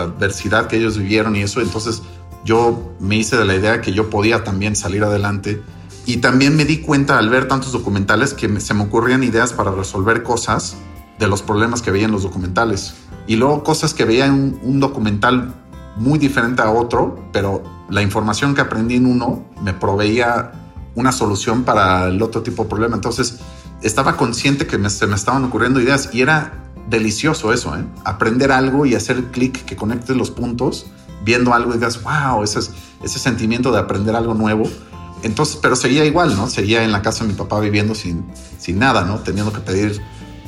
[0.02, 2.02] adversidad que ellos vivieron y eso, entonces
[2.44, 5.62] yo me hice de la idea que yo podía también salir adelante.
[6.04, 9.70] Y también me di cuenta al ver tantos documentales que se me ocurrían ideas para
[9.70, 10.78] resolver cosas
[11.18, 12.94] de los problemas que veía en los documentales.
[13.26, 15.54] Y luego cosas que veía en un, documental
[15.96, 20.52] muy diferente a otro, pero la información que aprendí en uno me proveía
[20.94, 22.96] una solución para el otro tipo de problema.
[22.96, 23.38] Entonces,
[23.82, 26.52] estaba consciente que se me estaban ocurriendo ideas y era
[26.88, 27.84] delicioso eso, ¿eh?
[28.04, 30.86] aprender algo y hacer clic que conecte los puntos,
[31.24, 32.58] viendo algo y digas, wow, ese,
[33.02, 34.64] ese sentimiento de aprender algo nuevo.
[35.22, 36.48] Entonces, pero seguía igual, ¿no?
[36.48, 38.24] Seguía en la casa de mi papá viviendo sin,
[38.58, 39.20] sin nada, ¿no?
[39.20, 40.02] Teniendo que pedir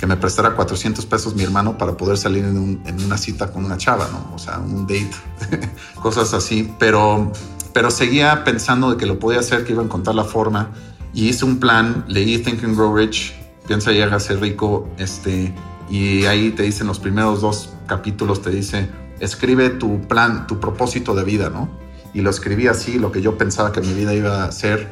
[0.04, 3.78] que me prestara 400 pesos mi hermano para poder salir en, una cita con una
[3.78, 4.34] chava, ¿no?
[4.34, 5.12] O sea, un date,
[6.02, 6.70] cosas así.
[6.78, 7.32] Pero,
[7.72, 10.72] pero seguía pensando de que lo podía hacer, que iba a encontrar la forma
[11.14, 13.32] y hice un plan, leí Think and Grow Rich,
[13.66, 15.54] piensa a ser rico, este,
[15.88, 18.90] y ahí te dicen los primeros dos capítulos, te dice,
[19.20, 21.70] escribe tu plan, tu propósito de vida, ¿no?
[22.12, 24.86] Y lo escribí así, lo que yo pensaba que mi vida iba a ser,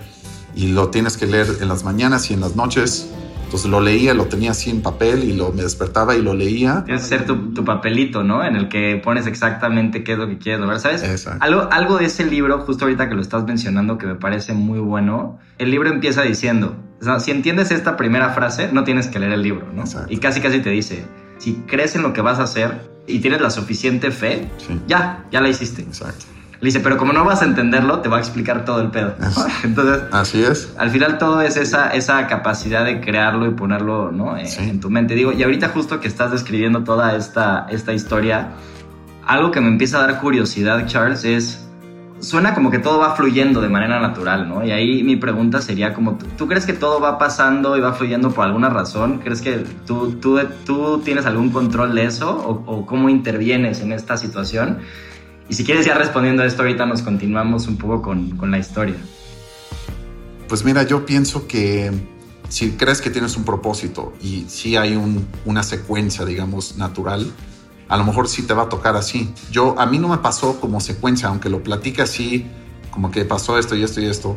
[0.54, 3.10] y lo tienes que leer en las mañanas y en las noches,
[3.52, 6.84] entonces lo leía, lo tenía así en papel y lo, me despertaba y lo leía.
[6.86, 8.42] Tienes que hacer tu, papelito, ¿no?
[8.42, 11.02] En el que pones exactamente qué es lo que quieres lograr, ¿sabes?
[11.02, 11.44] Exacto.
[11.44, 14.78] Algo, algo de ese libro, justo ahorita que lo estás mencionando, que me parece muy
[14.78, 19.18] bueno, el libro empieza diciendo, o sea, si entiendes esta primera frase, no tienes que
[19.18, 19.82] leer el libro, ¿no?
[19.82, 20.10] Exacto.
[20.10, 21.04] Y casi casi te dice,
[21.36, 24.48] si crees en lo que vas a hacer y tienes la suficiente fe,
[24.86, 25.82] ya, ya la hiciste.
[25.82, 26.24] Exacto.
[26.62, 29.16] Le dice, pero como no vas a entenderlo, te va a explicar todo el pedo.
[29.64, 30.72] Entonces, así es.
[30.78, 34.36] Al final todo es esa, esa capacidad de crearlo y ponerlo ¿no?
[34.36, 35.16] Eh, en tu mente.
[35.16, 38.52] Digo, y ahorita justo que estás describiendo toda esta, esta historia,
[39.26, 41.66] algo que me empieza a dar curiosidad, Charles, es
[42.20, 44.64] suena como que todo va fluyendo de manera natural, ¿no?
[44.64, 48.30] Y ahí mi pregunta sería como, ¿tú, crees que todo va pasando y va fluyendo
[48.30, 49.18] por alguna razón?
[49.18, 53.90] ¿Crees que tú, tú, tú tienes algún control de eso o, o cómo intervienes en
[53.90, 54.78] esta situación?
[55.48, 58.58] Y si quieres ya respondiendo a esto, ahorita nos continuamos un poco con, con la
[58.58, 58.96] historia.
[60.48, 61.90] Pues mira, yo pienso que
[62.48, 67.32] si crees que tienes un propósito y si hay un, una secuencia, digamos, natural,
[67.88, 69.32] a lo mejor sí te va a tocar así.
[69.50, 72.46] Yo, a mí no me pasó como secuencia, aunque lo platique así,
[72.90, 74.36] como que pasó esto y esto y esto.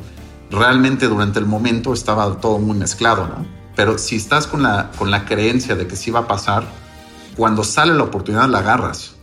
[0.50, 3.46] Realmente durante el momento estaba todo muy mezclado, ¿no?
[3.76, 6.66] Pero si estás con la, con la creencia de que sí va a pasar,
[7.36, 9.15] cuando sale la oportunidad la agarras.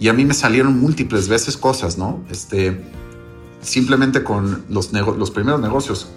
[0.00, 2.24] Y a mí me salieron múltiples veces cosas, ¿no?
[2.30, 2.82] Este,
[3.60, 6.08] simplemente con los, los primeros negocios.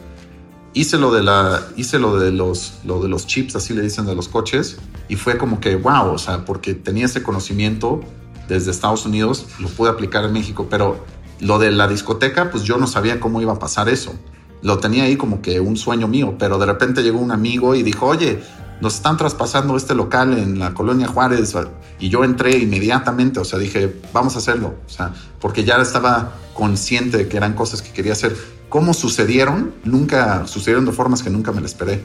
[0.73, 4.07] hice lo de la hice lo de los lo de los chips así le dicen
[4.07, 8.01] de los coches y fue como que wow o sea porque tenía ese conocimiento
[8.47, 11.05] desde Estados Unidos lo pude aplicar en México pero
[11.41, 14.15] lo de la discoteca pues yo no sabía cómo iba a pasar eso
[14.63, 17.83] lo tenía ahí como que un sueño mío pero de repente llegó un amigo y
[17.83, 18.41] dijo oye
[18.81, 21.53] nos están traspasando este local en la colonia Juárez
[21.99, 26.33] y yo entré inmediatamente, o sea, dije, vamos a hacerlo, o sea, porque ya estaba
[26.53, 28.35] consciente de que eran cosas que quería hacer.
[28.69, 29.73] ¿Cómo sucedieron?
[29.83, 32.03] Nunca sucedieron de formas que nunca me lo esperé,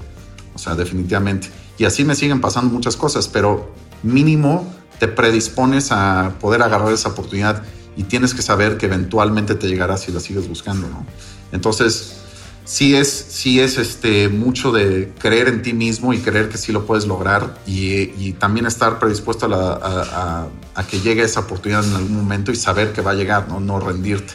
[0.54, 1.48] o sea, definitivamente.
[1.78, 7.10] Y así me siguen pasando muchas cosas, pero mínimo te predispones a poder agarrar esa
[7.10, 7.62] oportunidad
[7.96, 11.04] y tienes que saber que eventualmente te llegará si la sigues buscando, ¿no?
[11.52, 12.17] Entonces,
[12.68, 16.70] sí es, sí es este, mucho de creer en ti mismo y creer que sí
[16.70, 20.46] lo puedes lograr y, también estar predispuesto a,
[20.88, 23.80] que llegue esa oportunidad en algún momento y saber que va a llegar, no, no
[23.80, 24.34] rendirte.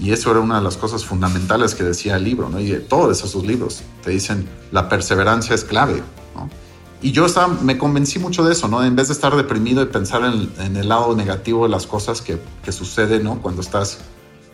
[0.00, 2.60] Y eso era una de las cosas fundamentales que decía el libro, ¿no?
[2.60, 6.02] Y de todos esos libros te dicen, la perseverancia es clave.
[7.02, 8.84] Y yo estaba, me convencí mucho de eso, ¿no?
[8.84, 12.38] En vez de estar deprimido y pensar en, el lado negativo de las cosas que,
[12.64, 13.42] que suceden, ¿no?
[13.42, 13.98] Cuando estás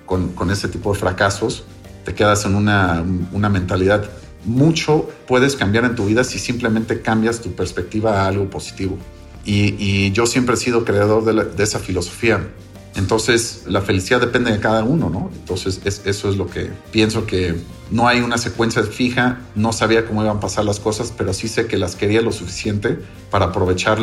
[0.07, 1.65] con ese tipo de fracasos,
[2.05, 3.03] te quedas en una,
[3.51, 4.05] mentalidad.
[4.45, 8.99] Mucho puedes cambiar en tu vida si simplemente cambias tu perspectiva a algo positivo.
[9.45, 12.49] Y, yo siempre he sido creador de, esa filosofía.
[12.95, 15.31] Entonces, la felicidad depende de cada uno, ¿no?
[15.33, 17.55] Entonces, eso es lo que pienso que
[17.91, 21.49] no hay una secuencia fija, no sabía cómo iban a pasar las cosas, pero sí
[21.49, 22.99] sé que las quería lo suficiente
[23.31, 23.99] para aprovechar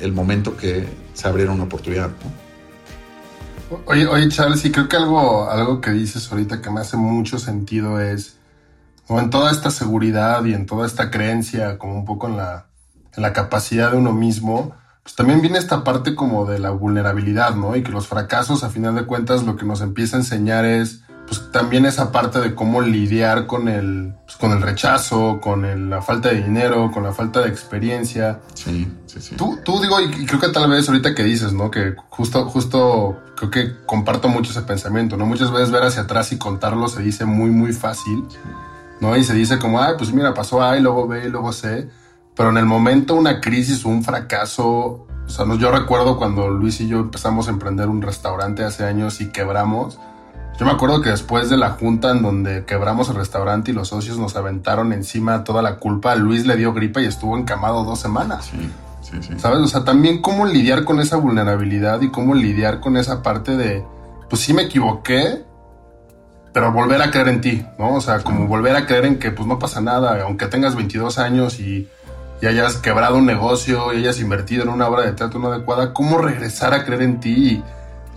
[0.00, 2.49] el momento que se abriera una oportunidad, ¿no?
[3.86, 7.38] Oye, oye, Charles, y creo que algo, algo que dices ahorita que me hace mucho
[7.38, 8.36] sentido es,
[9.06, 12.66] como en toda esta seguridad y en toda esta creencia, como un poco en la,
[13.16, 17.54] en la capacidad de uno mismo, pues también viene esta parte como de la vulnerabilidad,
[17.54, 17.76] ¿no?
[17.76, 21.02] Y que los fracasos, a final de cuentas, lo que nos empieza a enseñar es
[21.30, 26.02] pues también esa parte de cómo lidiar con el, pues, con el rechazo, con la
[26.02, 28.40] falta de dinero, con la falta de experiencia.
[28.54, 29.36] Sí, sí, sí.
[29.36, 31.70] Tú, tú digo, y creo que tal vez ahorita que dices, ¿no?
[31.70, 35.24] Que justo, justo creo que comparto mucho ese pensamiento, ¿no?
[35.24, 38.24] Muchas veces ver hacia atrás y contarlo se dice muy, muy fácil,
[39.00, 39.16] ¿no?
[39.16, 41.88] Y se dice como, ay, pues mira, pasó A y luego B y luego C.
[42.34, 46.80] Pero en el momento una crisis o un fracaso, o sea, yo recuerdo cuando Luis
[46.80, 50.00] y yo empezamos a emprender un restaurante hace años y quebramos
[50.58, 53.88] yo me acuerdo que después de la junta en donde quebramos el restaurante y los
[53.88, 57.98] socios nos aventaron encima toda la culpa, Luis le dio gripa y estuvo encamado dos
[57.98, 58.50] semanas.
[58.50, 59.38] Sí, sí, sí.
[59.38, 59.60] ¿Sabes?
[59.60, 63.84] O sea, también cómo lidiar con esa vulnerabilidad y cómo lidiar con esa parte de,
[64.28, 65.44] pues sí me equivoqué,
[66.52, 67.94] pero volver a creer en ti, ¿no?
[67.94, 71.18] O sea, como volver a creer en que pues no pasa nada, aunque tengas 22
[71.18, 71.88] años y,
[72.42, 75.94] y hayas quebrado un negocio y hayas invertido en una obra de teatro no adecuada,
[75.94, 77.30] ¿cómo regresar a creer en ti?
[77.30, 77.64] Y,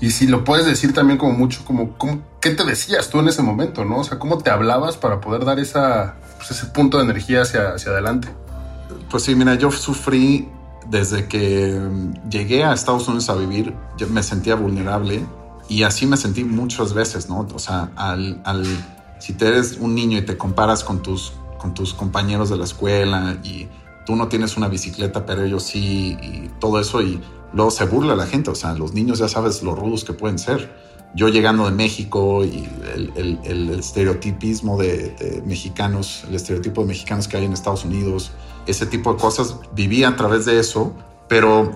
[0.03, 1.95] y si lo puedes decir también como mucho, como,
[2.41, 3.99] ¿qué te decías tú en ese momento, no?
[3.99, 7.69] O sea, ¿cómo te hablabas para poder dar esa, pues, ese punto de energía hacia,
[7.69, 8.27] hacia adelante?
[9.09, 10.49] Pues sí, mira, yo sufrí
[10.89, 11.79] desde que
[12.29, 13.73] llegué a Estados Unidos a vivir,
[14.09, 15.25] me sentía vulnerable
[15.69, 17.47] y así me sentí muchas veces, ¿no?
[17.55, 18.65] O sea, al, al,
[19.19, 22.65] si te eres un niño y te comparas con tus, con tus compañeros de la
[22.65, 23.69] escuela y
[24.05, 27.21] tú no tienes una bicicleta, pero ellos sí, y todo eso, y
[27.53, 30.39] luego se burla la gente, o sea, los niños ya sabes lo rudos que pueden
[30.39, 30.71] ser.
[31.15, 37.45] Yo llegando de México y el, estereotipismo de, mexicanos, el estereotipo de mexicanos que hay
[37.45, 38.31] en Estados Unidos,
[38.65, 40.95] ese tipo de cosas, viví a través de eso,
[41.29, 41.71] pero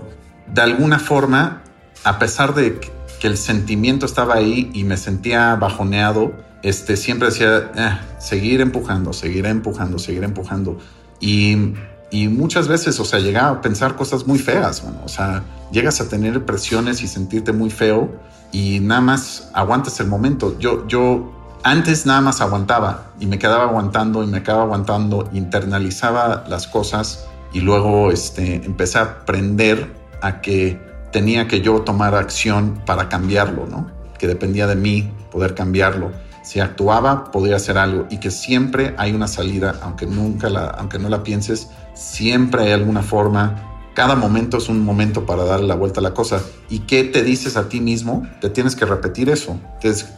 [0.47, 1.61] de alguna forma,
[2.03, 2.79] a pesar de
[3.19, 9.13] que el sentimiento estaba ahí y me sentía bajoneado, este, siempre decía, eh, seguir empujando,
[9.13, 10.79] seguir empujando, seguir empujando.
[11.19, 11.73] Y
[12.09, 16.09] y muchas veces, o sea, llegaba a pensar cosas muy feas, o sea, llegas a
[16.09, 18.09] tener presiones y sentirte muy feo
[18.51, 20.57] y nada más aguantas el momento.
[20.59, 21.31] Yo, yo
[21.63, 27.27] antes nada más aguantaba y me quedaba aguantando y me quedaba aguantando, internalizaba las cosas
[27.53, 30.79] y luego este, empecé a aprender a que
[31.11, 33.89] tenía que yo tomar acción para cambiarlo, ¿no?
[34.17, 36.11] Que dependía de mí poder cambiarlo.
[36.43, 40.99] Si actuaba, podía hacer algo y que siempre hay una salida, aunque nunca la, aunque
[40.99, 43.76] no la pienses, siempre hay alguna forma.
[43.97, 46.43] Cada momento es un momento para darle la vuelta a la cosa.
[46.69, 48.27] ¿Y qué te dices a ti mismo?
[48.41, 49.59] Te tienes que repetir eso.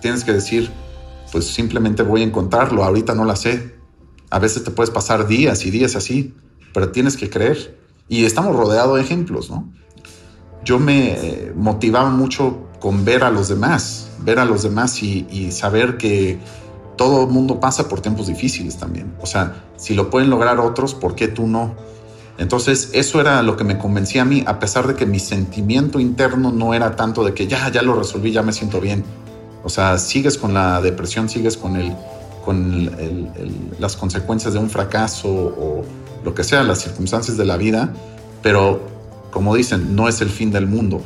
[0.01, 0.69] tienes que decir,
[1.31, 3.77] pues simplemente voy a encontrarlo, ahorita no la sé.
[4.31, 6.33] A veces te puedes pasar días y días así,
[6.73, 7.79] pero tienes que creer.
[8.09, 9.71] Y estamos rodeados de ejemplos, ¿no?
[10.65, 15.53] Yo me motivaba mucho con ver a los demás, ver a los demás y, y
[15.53, 16.37] saber que
[16.97, 19.15] todo el mundo pasa por tiempos difíciles también.
[19.21, 21.87] O sea, si lo pueden lograr otros, ¿por qué tú no?
[22.39, 25.99] Entonces, eso era lo que me convencía a mí, a pesar de que mi sentimiento
[25.99, 29.03] interno no era tanto de que ya, ya lo resolví, ya me siento bien.
[29.61, 31.93] O sea, sigues con la depresión, sigues con el,
[32.45, 33.29] con
[33.77, 35.83] las consecuencias de un fracaso o
[36.23, 37.93] lo que sea, las circunstancias de la vida,
[38.41, 38.87] pero
[39.31, 41.01] como dicen, no es el fin del mundo,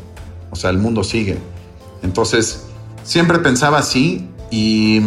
[0.52, 1.40] o sea, el mundo sigue.
[2.04, 2.66] Entonces,
[3.04, 5.02] siempre pensaba así y,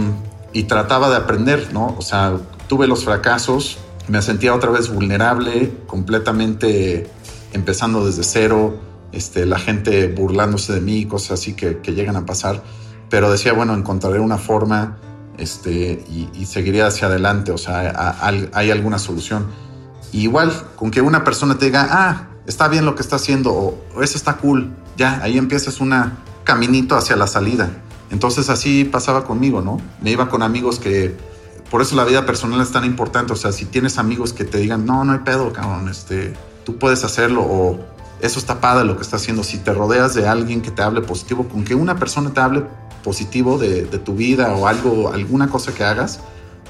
[0.52, 1.94] y trataba de aprender, ¿no?
[1.96, 2.36] O sea,
[2.68, 7.10] tuve los fracasos, me sentía otra vez vulnerable, completamente
[7.52, 8.78] empezando desde cero,
[9.12, 12.62] este, la gente burlándose de mí, cosas así que, llegan a pasar,
[13.08, 14.98] pero decía, bueno, encontraré una forma
[15.38, 18.16] este, y, y seguiré hacia adelante, o sea,
[18.52, 19.46] hay, alguna solución.
[20.12, 24.02] igual, con que una persona te diga, ah, está bien lo que está haciendo, o,
[24.02, 25.94] eso está cool, ya, ahí empiezas un
[26.44, 27.70] caminito hacia la salida.
[28.10, 29.80] Entonces así pasaba conmigo, ¿no?
[30.00, 31.16] Me iba con amigos que,
[31.70, 34.58] por eso la vida personal es tan importante, o sea, si tienes amigos que te
[34.58, 37.80] digan, no, no hay pedo, cabrón, este, tú puedes hacerlo, o
[38.20, 41.02] eso está padre lo que está haciendo, si te rodeas de alguien que te hable
[41.02, 42.64] positivo, con que una persona te hable
[43.02, 46.20] positivo de, tu vida o algo, alguna cosa que hagas,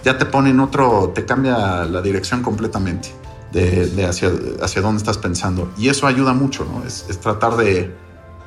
[0.05, 3.11] ya te pone en otro, te cambia la dirección completamente
[3.53, 4.31] de, hacia,
[4.63, 5.73] hacia dónde estás pensando.
[5.79, 6.87] Y eso ayuda mucho, ¿no?
[6.87, 7.95] Es, tratar de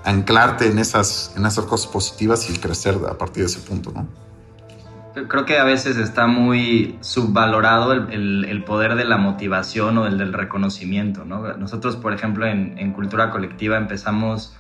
[0.04, 4.08] anclarte en esas, en esas cosas positivas y crecer a partir de ese punto, ¿no?
[5.28, 10.34] Creo que a veces está muy subvalorado el, poder de la motivación o el del
[10.34, 11.54] reconocimiento, ¿no?
[11.58, 14.56] Nosotros, por ejemplo, en, Cultura Colectiva empezamos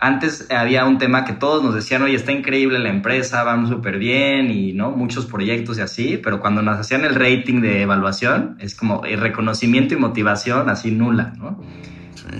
[0.00, 3.98] antes había un tema que todos nos decían, oye, está increíble la empresa, vamos súper
[3.98, 8.56] bien y no muchos proyectos y así, pero cuando nos hacían el rating de evaluación,
[8.60, 11.58] es como el reconocimiento y motivación así nula, ¿no?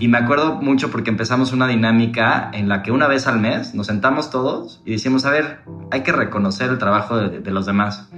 [0.00, 3.74] Y me acuerdo mucho porque empezamos una dinámica en la que una vez al mes
[3.74, 5.60] nos sentamos todos y decimos, a ver,
[5.90, 8.08] hay que reconocer el trabajo de los demás.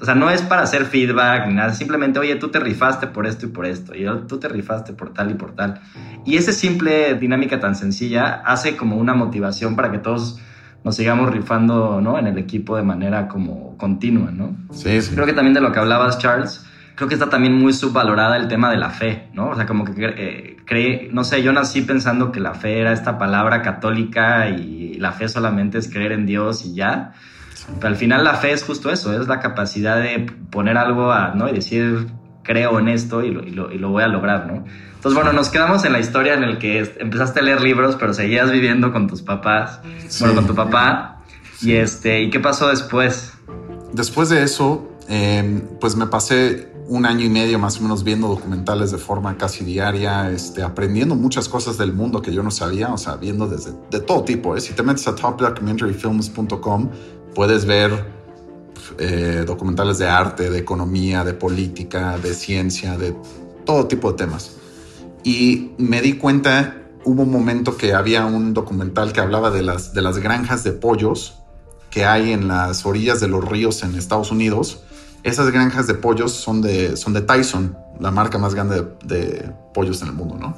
[0.00, 3.26] O sea, no es para hacer feedback ni nada, simplemente, oye, tú te rifaste por
[3.26, 5.80] esto y por esto, y tú te rifaste por tal y por tal.
[6.24, 10.40] Y esa simple dinámica tan sencilla hace como una motivación para que todos
[10.84, 12.18] nos sigamos rifando, ¿no?
[12.18, 14.56] En el equipo de manera como continua, ¿no?
[14.70, 15.14] Sí, sí.
[15.14, 16.64] Creo que también de lo que hablabas, Charles,
[16.98, 19.50] creo que está también muy subvalorada el tema de la fe, ¿no?
[19.50, 22.92] O sea, como que eh, cree, no sé, yo nací pensando que la fe era
[22.92, 27.12] esta palabra católica y la fe solamente es creer en Dios y ya.
[27.76, 31.34] Pero al final la fe es justo eso, es la capacidad de poner algo a,
[31.36, 31.48] ¿no?
[31.48, 32.08] Y decir,
[32.42, 34.64] creo en esto y lo, y lo, y lo voy a lograr, ¿no?
[34.96, 38.12] Entonces, bueno, nos quedamos en la historia en el que empezaste a leer libros, pero
[38.12, 39.80] seguías viviendo con tus papás,
[40.18, 41.20] bueno, con tu papá.
[41.62, 43.34] Y, este, ¿Y qué pasó después?
[43.92, 48.28] Después de eso, em, pues me pasé un año y medio más o menos viendo
[48.28, 52.92] documentales de forma casi diaria, este, aprendiendo muchas cosas del mundo que yo no sabía,
[52.92, 54.56] o sea, viendo desde de todo tipo.
[54.56, 54.60] ¿eh?
[54.60, 56.88] Si te metes a topdocumentaryfilms.com,
[57.34, 58.06] puedes ver
[58.98, 63.14] eh, documentales de arte, de economía, de política, de ciencia, de
[63.66, 64.56] todo tipo de temas.
[65.24, 69.92] Y me di cuenta, hubo un momento que había un documental que hablaba de las,
[69.92, 71.34] de las granjas de pollos
[71.90, 74.84] que hay en las orillas de los ríos en Estados Unidos.
[75.28, 80.00] Esas granjas de pollos son de, son de Tyson, la marca más grande de, pollos
[80.00, 80.56] en el mundo, ¿no?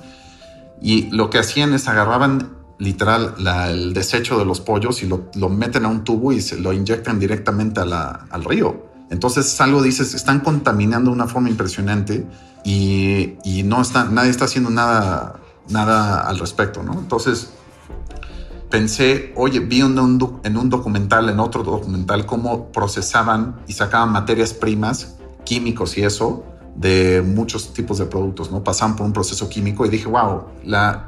[0.80, 3.34] Y lo que hacían es agarraban literal
[3.68, 7.18] el desecho de los pollos y lo, meten a un tubo y se lo inyectan
[7.18, 8.86] directamente al río.
[9.10, 12.24] Entonces algo dices, están contaminando de una forma impresionante
[12.64, 16.92] y, no está, nadie está haciendo nada, nada al respecto, ¿no?
[16.92, 17.50] Entonces
[18.70, 24.12] pensé, oye, vi en un, en un documental, en otro documental, cómo procesaban y sacaban
[24.12, 26.44] materias primas, químicos y eso,
[26.76, 28.62] de muchos tipos de productos, ¿no?
[28.62, 30.44] Pasan por un proceso químico y dije, wow,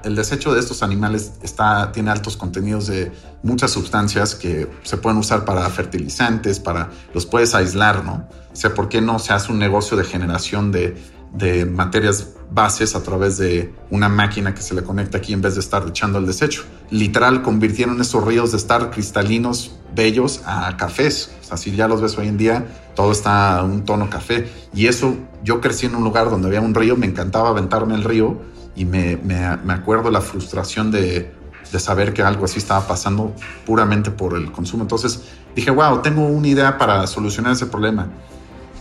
[0.05, 5.19] el desecho de estos animales está, tiene altos contenidos de muchas sustancias que se pueden
[5.19, 8.27] usar para fertilizantes, para los puedes aislar, ¿no?
[8.53, 10.97] O sea, ¿por qué no se hace un negocio de generación de,
[11.33, 15.55] de materias bases a través de una máquina que se le conecta aquí en vez
[15.55, 16.65] de estar echando el desecho?
[16.91, 21.35] Literal, convirtieron esos ríos de estar cristalinos, bellos, a cafés.
[21.43, 24.49] O sea, si ya los ves hoy en día, todo está un tono café.
[24.75, 28.05] Y eso, yo crecí en un lugar donde había un río, me encantaba aventarme el
[28.05, 28.41] río
[28.75, 31.33] y me, me, me acuerdo la frustración de,
[31.71, 33.35] de, saber que algo así estaba pasando
[33.67, 34.83] puramente por el consumo.
[34.83, 35.23] Entonces
[35.55, 38.09] dije, wow, tengo una idea para solucionar ese problema.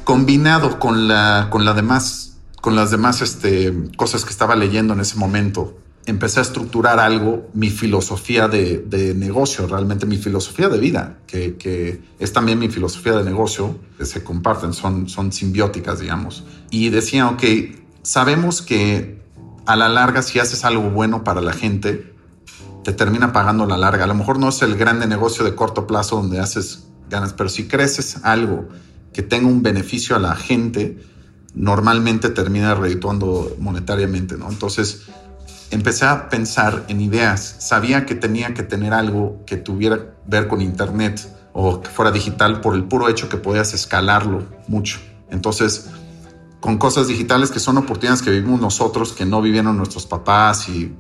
[0.04, 2.31] Combinado con, la, con, la demás,
[2.62, 7.50] con las demás este, cosas que estaba leyendo en ese momento, empecé a estructurar algo,
[7.54, 13.24] mi filosofía de, negocio, realmente mi filosofía de vida, que, es también mi filosofía de
[13.24, 16.44] negocio, que se comparten, son, simbióticas, digamos.
[16.70, 17.44] Y decía, ok,
[18.04, 19.22] sabemos que
[19.66, 22.14] a la larga si haces algo bueno para la gente,
[22.84, 24.06] te termina pagando la larga.
[24.06, 27.50] A lo mejor no es el grande negocio de corto plazo donde haces ganas, pero
[27.50, 28.70] si creces algo
[29.14, 30.98] que tenga un beneficio a la gente,
[31.54, 34.50] normalmente termina redituando monetariamente, ¿no?
[34.50, 35.04] Entonces,
[35.72, 37.56] empecé a pensar en ideas.
[37.60, 42.62] Sabía que tenía que tener algo que tuviera ver con Internet o que fuera digital
[42.62, 45.00] por el puro hecho que podías escalarlo mucho.
[45.30, 45.90] Entonces,
[46.60, 50.94] con cosas digitales que son oportunidades que vivimos nosotros, que no vivieron nuestros papás y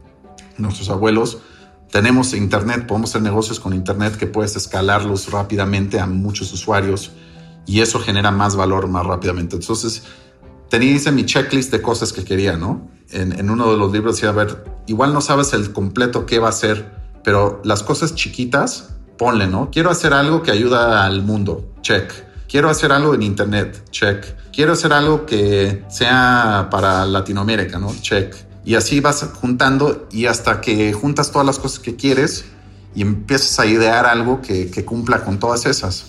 [0.57, 1.39] nuestros abuelos,
[1.91, 7.11] tenemos internet, podemos hacer negocios con internet que puedes escalarlos rápidamente a muchos usuarios
[7.65, 9.57] y eso genera más valor más rápidamente.
[9.57, 10.03] Entonces,
[10.71, 12.89] tenía hice mi checklist de cosas que quería, ¿no?
[13.11, 16.47] En, uno de los libros decía, a ver, igual no sabes el completo qué va
[16.47, 16.89] a ser,
[17.25, 19.69] pero las cosas chiquitas, ponle, ¿no?
[19.69, 22.09] Quiero hacer algo que ayuda al mundo, check.
[22.47, 24.23] Quiero hacer algo en internet, check.
[24.53, 27.93] Quiero hacer algo que sea para Latinoamérica, ¿no?
[28.01, 28.33] Check.
[28.63, 32.45] Y así vas juntando y hasta que juntas todas las cosas que quieres
[32.95, 36.05] y empiezas a idear algo que cumpla con todas esas.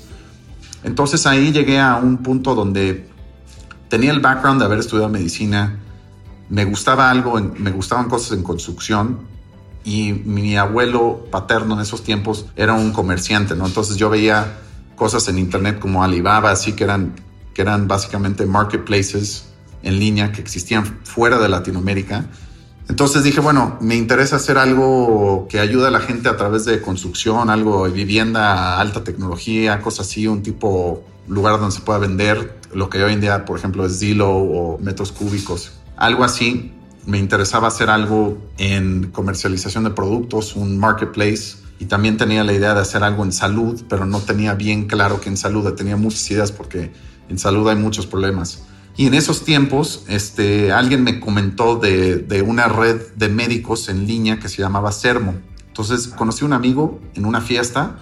[0.85, 3.12] Entonces ahí llegué a un punto donde
[3.93, 5.79] tenía el background de haber estudiado medicina,
[6.49, 9.19] me gustaba algo, me gustaban cosas en construcción
[9.85, 13.67] y mi abuelo paterno en esos tiempos era un comerciante, ¿no?
[13.67, 14.61] Entonces yo veía
[14.97, 17.17] cosas en internet como Alibaba, así que eran,
[17.53, 19.49] que eran básicamente marketplaces
[19.83, 22.25] en línea que existían fuera de Latinoamérica.
[22.89, 26.81] Entonces dije, bueno, me interesa hacer algo que ayude a la gente a través de
[26.81, 32.62] construcción, algo de vivienda, alta tecnología, cosas así, un tipo lugar donde se pueda vender
[32.75, 35.73] lo que hoy en día, por ejemplo, es Zillow o metros cúbicos.
[35.97, 36.73] Algo así.
[37.05, 41.57] Me interesaba hacer algo en comercialización de productos, un marketplace.
[41.81, 45.21] Y también tenía la idea de hacer algo en salud, pero no tenía bien claro
[45.21, 46.93] que en salud tenía muchas ideas porque
[47.29, 48.63] en salud hay muchos problemas.
[48.97, 54.07] Y en esos tiempos, este, alguien me comentó de, de, una red de médicos en
[54.07, 55.35] línea que se llamaba Sermo.
[55.67, 57.97] Entonces conocí a un amigo en una fiesta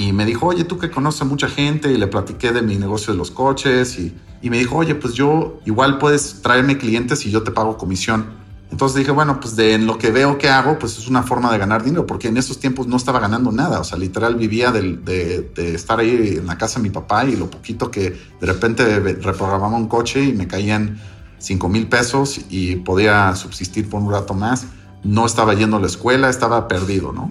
[0.00, 2.76] y me dijo, oye, tú que conoces a mucha gente y le platiqué de mi
[2.76, 7.26] negocio de los coches y, y me dijo, oye, pues yo igual puedes traerme clientes
[7.26, 8.24] y yo te pago comisión.
[8.70, 11.52] Entonces dije, bueno, pues de en lo que veo que hago, pues es una forma
[11.52, 14.72] de ganar dinero, porque en esos tiempos no estaba ganando nada, o sea, literal vivía
[14.72, 18.16] de, de, de estar ahí en la casa de mi papá y lo poquito que
[18.40, 20.98] de repente reprogramaba un coche y me caían
[21.40, 24.64] 5 mil pesos y podía subsistir por un rato más.
[25.04, 27.30] No estaba yendo a la escuela, estaba perdido, ¿no?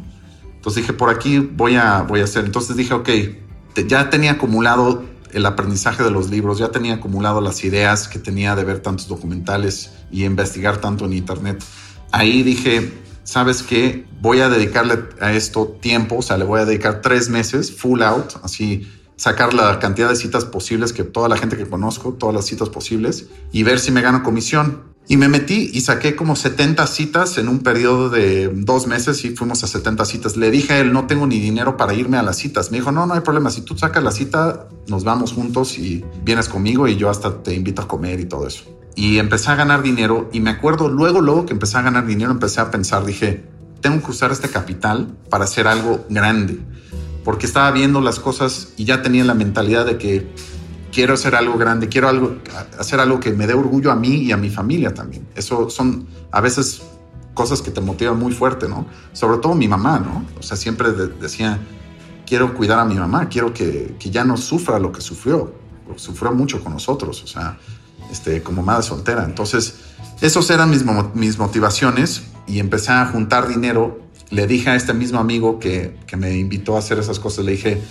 [0.60, 2.44] Entonces dije, por aquí voy a, voy a hacer.
[2.44, 3.10] Entonces dije, ok,
[3.88, 8.58] ya tenía acumulado el aprendizaje de los libros, ya tenía acumulado las ideas que tenía
[8.58, 11.64] de ver tantos documentales y investigar tanto en internet.
[12.12, 12.92] Ahí dije,
[13.24, 14.06] ¿sabes qué?
[14.20, 18.02] Voy a dedicarle a esto tiempo, o sea, le voy a dedicar tres meses full
[18.02, 18.86] out, así
[19.20, 22.70] sacar la cantidad de citas posibles que toda la gente que conozco, todas las citas
[22.70, 24.88] posibles y ver si me gano comisión.
[25.10, 29.32] Y me metí y saqué como 70 citas en un periodo de dos meses y
[29.32, 30.38] fuimos a 70 citas.
[30.38, 32.70] Le dije a él, no tengo ni dinero para irme a las citas.
[32.70, 33.50] Me dijo, no, no hay problema.
[33.50, 37.56] Si tú sacas la cita, nos vamos juntos y vienes conmigo y yo hasta te
[37.56, 38.64] invito a comer y todo eso.
[38.96, 42.32] Y empecé a ganar dinero y me acuerdo luego, luego que empecé a ganar dinero,
[42.32, 43.44] empecé a pensar, dije,
[43.82, 46.60] tengo que usar este capital para hacer algo grande.
[47.30, 50.34] Porque estaba viendo las cosas y ya tenía la mentalidad de que
[50.92, 52.40] quiero hacer algo grande, quiero
[52.80, 55.28] hacer algo que me dé orgullo a mí y a mi familia también.
[55.36, 56.82] Eso son a veces
[57.36, 58.88] cosas que te motivan muy fuerte, ¿no?
[59.14, 60.26] Sobre todo mi mamá, ¿no?
[60.40, 61.60] O sea, siempre de, decía,
[62.26, 65.54] quiero cuidar a mi mamá, quiero que, que, ya no sufra lo que sufrió,
[65.98, 67.60] sufrió mucho con nosotros, o sea,
[68.12, 69.24] este, como madre soltera.
[69.24, 69.76] Entonces,
[70.20, 74.00] esos eran mis, mis motivaciones y empecé a juntar dinero.
[74.32, 77.54] Le dije a este mismo amigo que, que me invitó a hacer esas cosas, le
[77.54, 77.82] dije,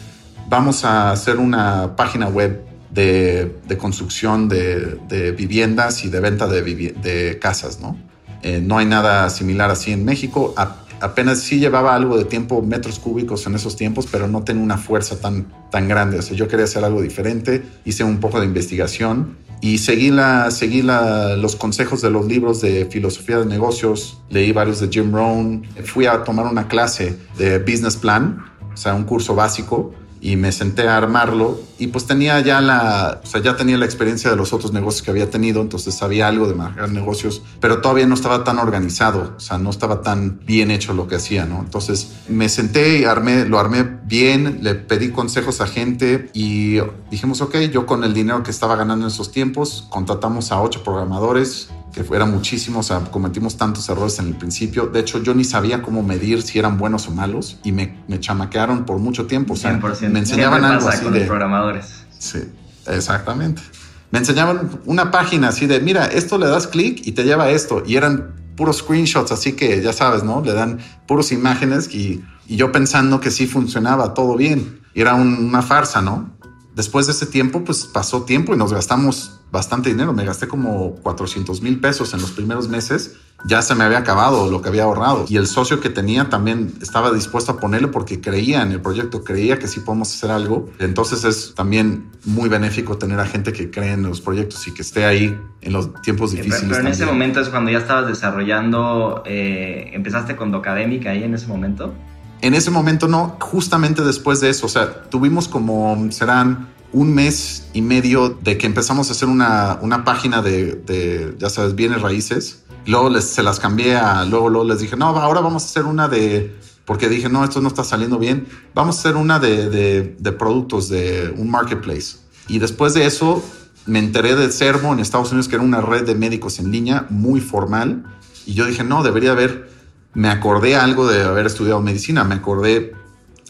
[0.48, 6.46] vamos a hacer una página web de, de construcción de, de, viviendas y de venta
[6.46, 7.98] de, de casas, ¿no?
[8.42, 10.54] Eh, no hay nada similar así en México.
[11.00, 14.78] Apenas sí llevaba algo de tiempo, metros cúbicos en esos tiempos, pero no tenía una
[14.78, 16.18] fuerza tan, tan grande.
[16.18, 20.50] O sea, yo quería hacer algo diferente, hice un poco de investigación y seguí, la,
[20.50, 25.12] seguí la, los consejos de los libros de filosofía de negocios, leí varios de Jim
[25.12, 30.36] Rohn, fui a tomar una clase de business plan, o sea, un curso básico y
[30.36, 34.30] me senté a armarlo y pues tenía ya la, o sea, ya tenía la experiencia
[34.30, 38.06] de los otros negocios que había tenido, entonces sabía algo de manejar negocios, pero todavía
[38.06, 41.60] no estaba tan organizado, o sea, no estaba tan bien hecho lo que hacía, ¿no?
[41.60, 46.78] Entonces me senté y armé, lo armé bien, le pedí consejos a gente y
[47.10, 50.82] dijimos, ok, yo con el dinero que estaba ganando en esos tiempos, contratamos a ocho
[50.82, 54.86] programadores, que era muchísimo, o sea, cometimos tantos errores en el principio.
[54.86, 58.20] De hecho, yo ni sabía cómo medir si eran buenos o malos y me, me
[58.20, 59.54] chamaquearon por mucho tiempo.
[59.54, 60.08] O sea, 100%.
[60.10, 61.20] me enseñaban algo pasa así con de...
[61.20, 62.04] los programadores.
[62.18, 62.40] Sí,
[62.86, 63.62] exactamente.
[64.10, 67.50] Me enseñaban una página así de, mira, esto le das clic y te lleva a
[67.50, 67.82] esto.
[67.86, 70.42] Y eran puros screenshots, así que ya sabes, ¿no?
[70.42, 74.80] Le dan puros imágenes y, y yo pensando que sí funcionaba todo bien.
[74.94, 76.30] Y era un, una farsa, ¿no?
[76.74, 80.12] Después de ese tiempo, pues pasó tiempo y nos gastamos bastante dinero.
[80.12, 83.16] Me gasté como 400 mil pesos en los primeros meses.
[83.44, 85.24] Ya se me había acabado lo que había ahorrado.
[85.28, 89.22] Y el socio que tenía también estaba dispuesto a ponerle porque creía en el proyecto,
[89.22, 90.68] creía que sí podemos hacer algo.
[90.80, 94.82] Entonces es también muy benéfico tener a gente que cree en los proyectos y que
[94.82, 96.64] esté ahí en los tiempos difíciles.
[96.68, 101.34] Pero, en ese momento es cuando ya estabas desarrollando, eh, empezaste con Docademic ahí en
[101.34, 101.94] ese momento.
[102.40, 107.68] En ese momento no, justamente después de eso, o sea, tuvimos como, serán un mes
[107.72, 112.64] y medio de que empezamos a hacer una, una página de, ya sabes, bienes raíces.
[112.86, 115.84] Luego les, se las cambié a, luego, luego les dije, no, ahora vamos a hacer
[115.84, 119.68] una de, porque dije, no, esto no está saliendo bien, vamos a hacer una de,
[119.68, 122.16] de, de productos, de un marketplace.
[122.48, 123.44] Y después de eso
[123.84, 127.06] me enteré de Sermo en Estados Unidos, que era una red de médicos en línea
[127.10, 128.04] muy formal.
[128.46, 129.68] Y yo dije, no, debería haber
[130.14, 132.92] me acordé algo de haber estudiado medicina, me acordé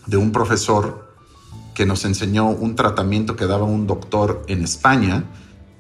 [0.07, 1.08] de un profesor
[1.79, 5.22] que nos enseñó un tratamiento que daba un doctor en España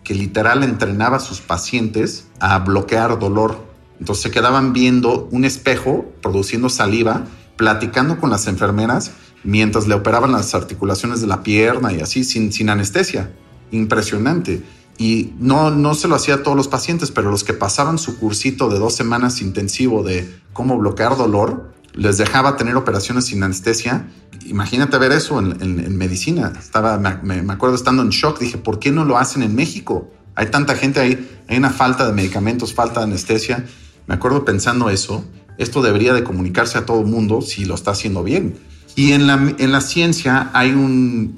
[0.04, 3.58] que literal entrenaba a sus pacientes a bloquear dolor.
[3.98, 7.24] Entonces se quedaban viendo un espejo produciendo saliva,
[7.56, 9.10] platicando con las enfermeras
[9.42, 13.32] mientras le operaban las articulaciones de la pierna y así sin, sin anestesia.
[13.72, 14.62] Impresionante.
[14.98, 18.20] Y no, no se lo hacía a todos los pacientes, pero los que pasaban su
[18.20, 24.06] cursito de dos semanas intensivo de cómo bloquear dolor, les dejaba tener operaciones sin anestesia.
[24.46, 26.52] Imagínate ver eso en, medicina.
[26.58, 30.08] Estaba, me, acuerdo estando en shock, dije, ¿por qué no lo hacen en México?
[30.36, 33.66] Hay tanta gente ahí, hay una falta de medicamentos, falta de anestesia.
[34.06, 35.24] Me acuerdo pensando eso,
[35.58, 38.56] esto debería de comunicarse a todo el mundo si lo está haciendo bien.
[38.94, 41.34] Y en la, en la ciencia hay un,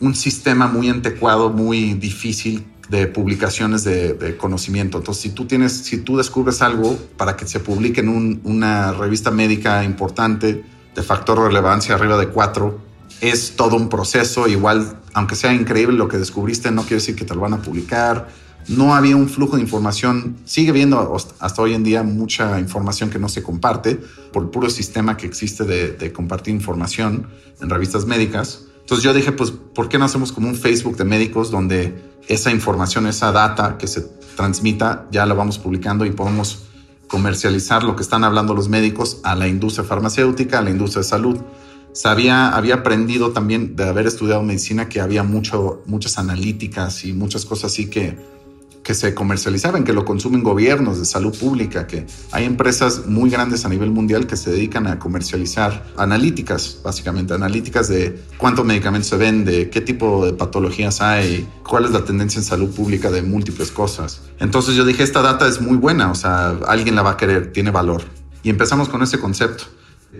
[0.00, 4.98] un sistema muy anticuado, muy difícil de publicaciones de, conocimiento.
[4.98, 8.92] Entonces, si tú tienes, si tú descubres algo para que se publique en un, una
[8.92, 10.64] revista médica importante
[10.94, 12.80] de factor relevancia arriba de cuatro,
[13.20, 14.46] es todo un proceso.
[14.48, 17.62] Igual, aunque sea increíble lo que descubriste, no quiere decir que te lo van a
[17.62, 18.28] publicar.
[18.68, 20.36] No había un flujo de información.
[20.44, 23.98] Sigue habiendo hasta hoy en día mucha información que no se comparte
[24.32, 27.26] por el puro sistema que existe de compartir información
[27.60, 28.66] en revistas médicas.
[28.82, 31.94] Entonces yo dije, pues, ¿por qué no hacemos como un Facebook de médicos donde
[32.28, 34.02] esa información, esa data que se
[34.36, 36.64] transmita, ya la vamos publicando y podemos
[37.06, 41.08] comercializar lo que están hablando los médicos a la industria farmacéutica, a la industria de
[41.08, 41.38] salud?
[41.92, 47.44] Sabía, había aprendido también de haber estudiado medicina que había mucho, muchas analíticas y muchas
[47.44, 48.16] cosas así que,
[48.82, 53.64] que se comercializaban, que lo consumen gobiernos de salud pública, que hay empresas muy grandes
[53.64, 59.16] a nivel mundial que se dedican a comercializar analíticas, básicamente, analíticas de cuántos medicamentos se
[59.16, 63.70] vende, qué tipo de patologías hay, cuál es la tendencia en salud pública de múltiples
[63.70, 64.22] cosas.
[64.40, 67.52] Entonces yo dije, esta data es muy buena, o sea, alguien la va a querer,
[67.52, 68.02] tiene valor.
[68.42, 69.64] Y empezamos con ese concepto.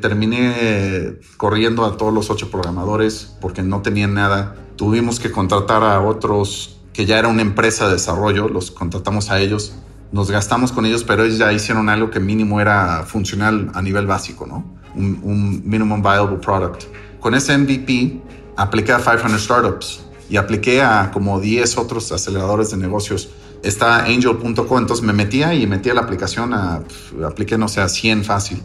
[0.00, 4.56] Terminé corriendo a todos los ocho programadores porque no tenían nada.
[4.76, 9.40] Tuvimos que contratar a otros que ya era una empresa de desarrollo, los contratamos a
[9.40, 9.74] ellos,
[10.12, 14.06] nos gastamos con ellos, pero ellos ya hicieron algo que mínimo era funcional a nivel
[14.06, 14.64] básico, ¿no?
[14.94, 16.84] Un, un minimum viable product.
[17.18, 18.20] Con ese MVP
[18.56, 23.30] apliqué a 500 startups y apliqué a como 10 otros aceleradores de negocios.
[23.62, 26.82] Está angel.co, entonces me metía y metía la aplicación a,
[27.26, 28.62] apliqué, no sé, a 100 fácil.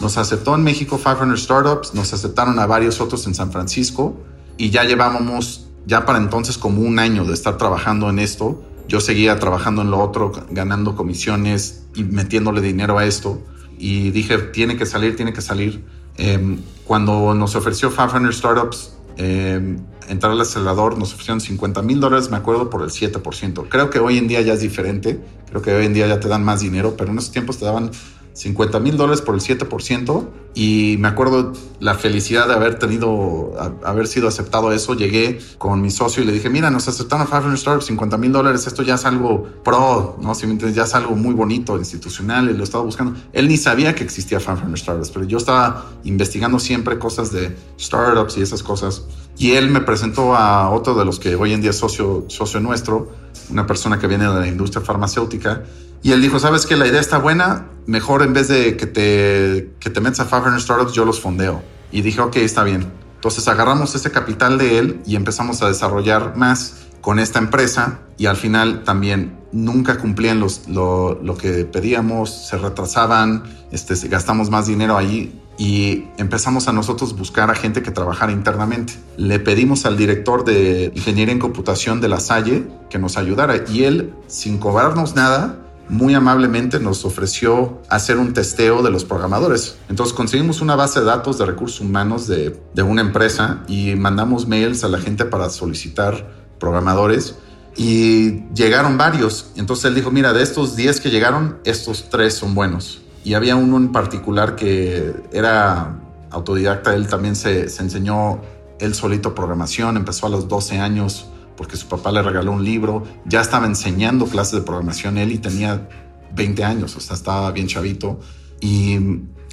[0.00, 4.16] Nos aceptó en México 500 startups, nos aceptaron a varios otros en San Francisco
[4.56, 9.00] y ya llevábamos ya para entonces como un año de estar trabajando en esto, yo
[9.00, 13.42] seguía trabajando en lo otro, ganando comisiones y metiéndole dinero a esto.
[13.78, 15.84] Y dije, tiene que salir, tiene que salir.
[16.18, 19.76] Eh, cuando nos ofreció 500 Startups eh,
[20.08, 23.66] entrar al acelerador, nos ofrecieron 50 mil dólares, me acuerdo, por el 7%.
[23.68, 25.20] Creo que hoy en día ya es diferente.
[25.48, 27.64] Creo que hoy en día ya te dan más dinero, pero en esos tiempos te
[27.64, 27.90] daban
[28.34, 33.88] 50 mil dólares por el 7% y me acuerdo la felicidad de haber tenido, a,
[33.88, 34.94] haber sido aceptado eso.
[34.94, 38.32] Llegué con mi socio y le dije, mira, nos aceptaron a 500 Startups, 50 mil
[38.32, 40.34] dólares, esto ya es algo pro, ¿no?
[40.34, 43.18] Si me entiendes, ya es algo muy bonito, institucional, y lo estaba buscando.
[43.32, 48.36] Él ni sabía que existía 500 Startups, pero yo estaba investigando siempre cosas de startups
[48.36, 49.04] y esas cosas.
[49.38, 52.60] Y él me presentó a otro de los que hoy en día es socio, socio
[52.60, 53.10] nuestro,
[53.50, 55.64] una persona que viene de la industria farmacéutica.
[56.02, 59.74] Y él dijo, ¿sabes que La idea está buena, mejor en vez de que te,
[59.78, 61.62] que te metas a 500 Startups, yo los fondeo.
[61.90, 62.90] Y dije, ok, está bien.
[63.14, 68.26] Entonces agarramos ese capital de él y empezamos a desarrollar más con esta empresa y
[68.26, 74.66] al final también nunca cumplían los, lo, lo que pedíamos, se retrasaban, este, gastamos más
[74.66, 78.94] dinero allí y empezamos a nosotros buscar a gente que trabajara internamente.
[79.16, 83.84] Le pedimos al director de ingeniería en computación de la Salle que nos ayudara y
[83.84, 89.76] él, sin cobrarnos nada, muy amablemente nos ofreció hacer un testeo de los programadores.
[89.88, 94.46] Entonces conseguimos una base de datos de recursos humanos de, de una empresa y mandamos
[94.46, 97.34] mails a la gente para solicitar programadores
[97.76, 99.50] Y llegaron varios.
[99.56, 103.02] Entonces él dijo, mira, de estos 10 que llegaron, estos tres son buenos.
[103.24, 105.98] Y había uno en particular que era
[106.30, 108.40] autodidacta, él también se, se enseñó
[108.78, 111.26] él solito programación, empezó a los 12 años
[111.56, 115.38] porque su papá le regaló un libro, ya estaba enseñando clases de programación él y
[115.38, 115.88] tenía
[116.34, 118.20] 20 años, o sea, estaba bien chavito.
[118.60, 118.98] Y,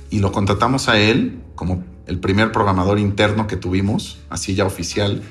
[0.09, 5.21] y lo contratamos a él como el primer programador interno que tuvimos, así ya oficial,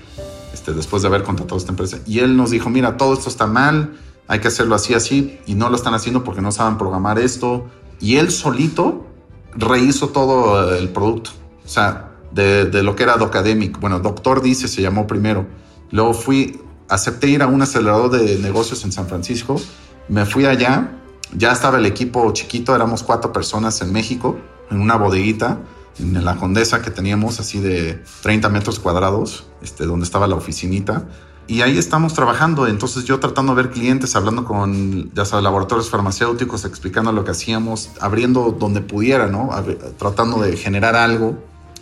[0.52, 1.98] este, después de haber contratado esta empresa.
[2.06, 3.96] Y él nos dijo, mira, todo esto está mal,
[4.28, 7.66] hay que hacerlo así, así, y no lo están haciendo porque no saben programar esto.
[8.00, 9.06] Y él solito
[9.54, 11.30] rehizo todo el producto.
[11.64, 13.80] O sea, de, de lo que era Docademic.
[13.80, 15.46] Bueno, Doctor Dice se llamó primero.
[15.90, 19.60] Luego fui, acepté ir a un acelerador de negocios en San Francisco.
[20.08, 20.92] Me fui allá.
[21.36, 24.38] Ya estaba el equipo chiquito, éramos cuatro personas en México,
[24.70, 25.58] en una bodeguita,
[25.98, 31.06] en la Condesa que teníamos así de 30 metros cuadrados, este, donde estaba la oficinita.
[31.46, 32.66] Y ahí estamos trabajando.
[32.66, 37.30] Entonces yo tratando de ver clientes, hablando con ya sabes, laboratorios farmacéuticos, explicando lo que
[37.30, 39.50] hacíamos, abriendo donde pudiera, ¿no?
[39.98, 41.38] Tratando de generar algo.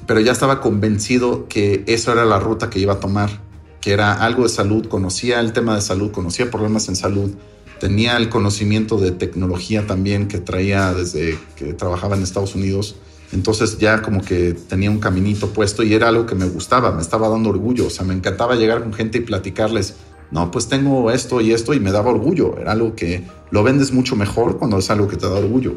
[0.06, 3.40] Pero ya estaba convencido que eso era la ruta que iba a tomar,
[3.86, 4.88] que era algo de salud.
[4.88, 7.30] Conocía el tema de salud, conocía problemas en salud.
[7.78, 12.96] Tenía el conocimiento de tecnología también que traía desde que trabajaba en Estados Unidos.
[13.30, 17.00] Entonces ya como que tenía un caminito puesto y era algo que me gustaba, me
[17.00, 19.94] estaba dando orgullo, o sea, me encantaba llegar con gente y platicarles,
[20.32, 23.22] no, pues tengo esto y esto y me daba orgullo, era algo que
[23.52, 25.76] lo vendes mucho mejor cuando es algo que te da orgullo.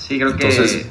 [0.00, 0.86] Sí, creo Entonces, que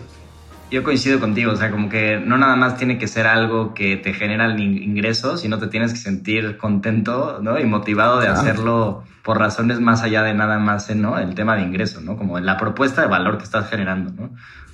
[0.69, 3.95] yo coincido contigo, o sea, como que no nada más tiene que ser algo que
[3.95, 7.59] te genera el ingreso, sino te tienes que sentir contento, ¿no?
[7.59, 8.41] Y motivado de claro.
[8.41, 11.17] hacerlo por razones más allá de nada más, ¿no?
[11.17, 12.17] El tema de ingreso, ¿no?
[12.17, 14.29] Como la propuesta de valor que estás generando, ¿no?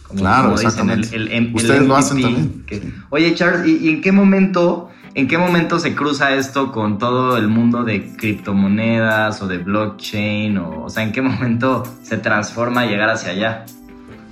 [0.07, 2.63] Como, claro, como dicen, el, el, el, Ustedes lo hacen también.
[2.65, 6.97] Que, oye, Charles, ¿y, ¿y, en qué momento, en qué momento se cruza esto con
[6.97, 10.57] todo el mundo de criptomonedas o de blockchain?
[10.57, 13.65] O, o sea, ¿en qué momento se transforma llegar hacia allá?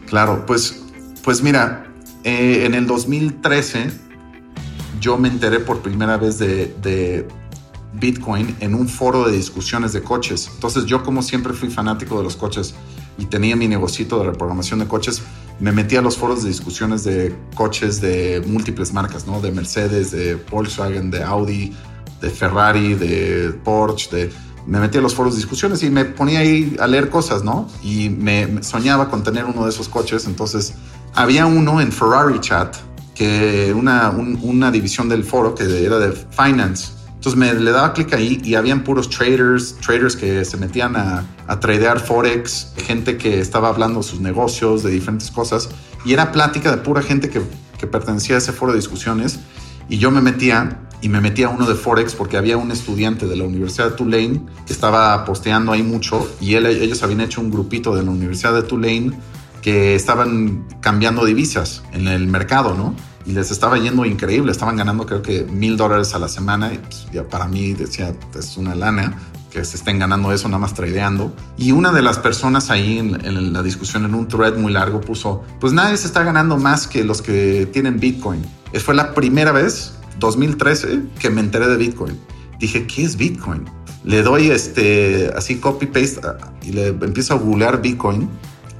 [0.07, 0.90] Claro, pues,
[1.23, 1.85] pues mira,
[2.23, 3.91] eh, en el 2013
[4.99, 7.27] yo me enteré por primera vez de,
[7.93, 10.49] Bitcoin en un foro de discusiones de coches.
[10.53, 12.73] Entonces yo como siempre fui fanático de los coches
[13.17, 15.21] y tenía mi negocito de reprogramación de coches,
[15.59, 19.41] me metí a los foros de discusiones de coches de múltiples marcas, ¿no?
[19.41, 21.73] De Mercedes, de Volkswagen, de Audi,
[22.21, 24.31] de Ferrari, de Porsche, de...
[24.65, 27.67] Me metí a los foros de discusiones y me ponía ahí a leer cosas, ¿no?
[27.83, 30.27] Y me soñaba con tener uno de esos coches.
[30.27, 30.75] Entonces
[31.15, 32.75] había uno en Ferrari Chat,
[33.15, 37.93] que una, un, una división del foro que era de finance entonces me le daba
[37.93, 43.15] clic ahí y habían puros traders, traders que se metían a, a tradear Forex, gente
[43.17, 45.69] que estaba hablando de sus negocios, de diferentes cosas.
[46.03, 47.43] Y era plática de pura gente que,
[47.77, 49.39] que pertenecía a ese foro de discusiones.
[49.87, 53.27] Y yo me metía y me metía a uno de Forex porque había un estudiante
[53.27, 57.39] de la Universidad de Tulane que estaba posteando ahí mucho y él, ellos habían hecho
[57.41, 59.11] un grupito de la Universidad de Tulane
[59.61, 62.95] que estaban cambiando divisas en el mercado, ¿no?
[63.25, 66.77] y les estaba yendo increíble, estaban ganando creo que mil dólares a la semana y
[66.77, 69.17] pues, para mí decía, es una lana
[69.51, 71.35] que se estén ganando eso nada más tradeando.
[71.57, 75.01] Y una de las personas ahí en, en, la discusión en un thread muy largo
[75.01, 78.41] puso, pues nadie se está ganando más que los que tienen Bitcoin.
[78.79, 82.17] Fue la primera vez, 2013, que me enteré de Bitcoin.
[82.59, 83.65] Dije, ¿qué es Bitcoin?
[84.05, 86.21] Le doy este, así copy paste
[86.63, 88.29] y le empiezo a googlear Bitcoin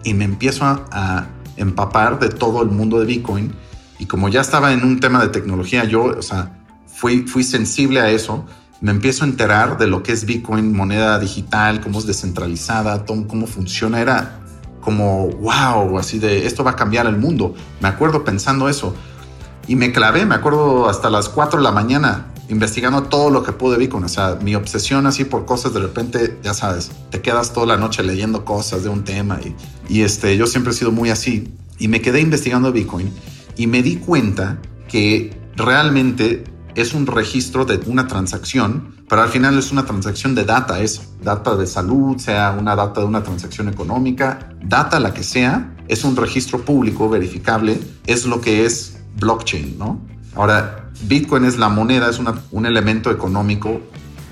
[0.03, 1.27] y me empiezo a,
[1.57, 3.53] empapar de todo el mundo de Bitcoin
[3.99, 7.99] y como ya estaba en un tema de tecnología, yo, o sea, fui, fui sensible
[7.99, 8.45] a eso.
[8.79, 13.45] Me empiezo a enterar de lo que es Bitcoin, moneda digital, cómo es descentralizada, cómo
[13.45, 14.01] funciona.
[14.01, 14.39] Era
[14.79, 17.53] como, wow, así de, esto va a cambiar el mundo.
[17.79, 18.95] Me acuerdo pensando eso.
[19.67, 23.53] Y me clavé, me acuerdo hasta las 4 de la mañana investigando todo lo que
[23.53, 24.03] pude Bitcoin.
[24.03, 27.77] O sea, mi obsesión así por cosas, de repente, ya sabes, te quedas toda la
[27.77, 29.39] noche leyendo cosas de un tema.
[29.43, 29.55] Y,
[29.87, 31.53] y este, yo siempre he sido muy así.
[31.79, 33.11] Y me quedé investigando Bitcoin
[33.55, 36.43] y me di cuenta que realmente
[36.75, 41.01] es un registro de una transacción, pero al final es una transacción de data, es
[41.21, 46.03] data de salud, sea una data de una transacción económica, data la que sea, es
[46.03, 49.99] un registro público verificable, es lo que es blockchain, ¿no?
[50.35, 52.19] Ahora, Bitcoin es la moneda, es
[52.51, 53.81] un elemento económico,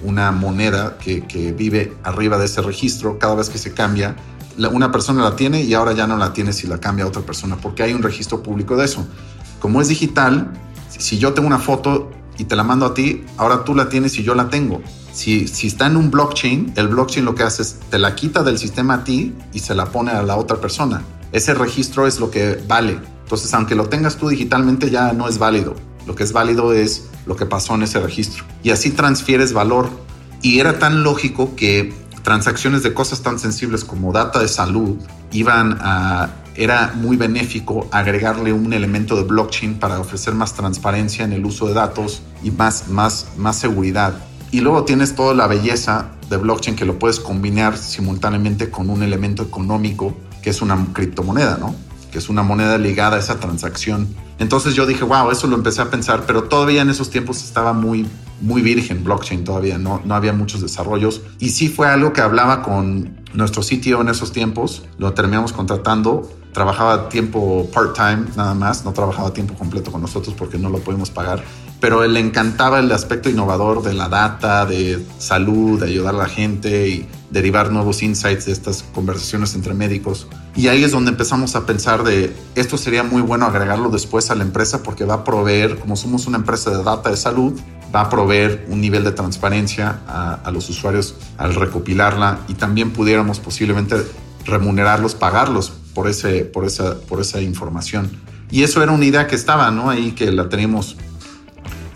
[0.04, 4.16] una moneda que, que vive arriba de ese registro, cada vez que se cambia,
[4.68, 7.22] una persona la tiene y ahora ya no la tiene si la cambia a otra
[7.22, 9.08] persona, porque hay un registro público de eso.
[9.60, 10.52] Como es digital,
[10.90, 14.18] si yo tengo una foto y te la mando a ti, ahora tú la tienes
[14.18, 14.82] y yo la tengo.
[15.14, 18.44] Si, si está en un blockchain, el blockchain lo que hace es te la quita
[18.44, 21.04] del sistema a ti y se la pone a la otra persona.
[21.32, 23.00] Ese registro es lo que vale.
[23.24, 25.76] Entonces, aunque lo tengas tú digitalmente, ya no es válido.
[26.08, 28.44] Lo que es válido es lo que pasó en ese registro.
[28.64, 29.90] Y así transfieres valor
[30.42, 31.94] Y era tan lógico que
[32.24, 34.96] transacciones de cosas tan sensibles como data de salud
[35.32, 36.30] iban a
[36.60, 41.68] era muy benéfico agregarle un elemento de blockchain para ofrecer más transparencia en el uso
[41.68, 44.14] de datos y más, más, más seguridad.
[44.52, 49.04] Y luego tienes toda la belleza de blockchain que lo puedes combinar simultáneamente con un
[49.04, 51.76] elemento económico que es una criptomoneda, ¿no?
[52.12, 54.08] Que es una moneda ligada a esa transacción.
[54.40, 57.74] Entonces yo dije, wow, eso lo empecé a pensar, pero todavía en esos tiempos estaba
[57.74, 58.08] muy,
[58.42, 61.22] muy virgen blockchain todavía, no, no había muchos desarrollos.
[61.40, 66.30] Y sí fue algo que hablaba con nuestro sitio en esos tiempos, lo terminamos contratando
[66.54, 71.10] trabajaba tiempo part-time nada más, no trabajaba tiempo completo con nosotros porque no lo podemos
[71.10, 71.44] pagar,
[71.80, 76.28] pero le encantaba el aspecto innovador de la data, de salud, de ayudar a la
[76.28, 80.28] gente y derivar nuevos insights de estas conversaciones entre médicos.
[80.56, 84.36] Y ahí es donde empezamos a pensar de esto sería muy bueno agregarlo después a
[84.36, 87.60] la empresa porque va a proveer, como somos una empresa de data de salud,
[87.96, 92.92] va a proveer un nivel de transparencia a, a los usuarios al recopilarla y también
[92.92, 93.96] pudiéramos posiblemente
[94.46, 98.10] remunerarlos, pagarlos por, ese, por, esa, por esa información.
[98.52, 99.90] Y eso era una idea que estaba, ¿no?
[99.90, 100.98] Ahí que la tenemos.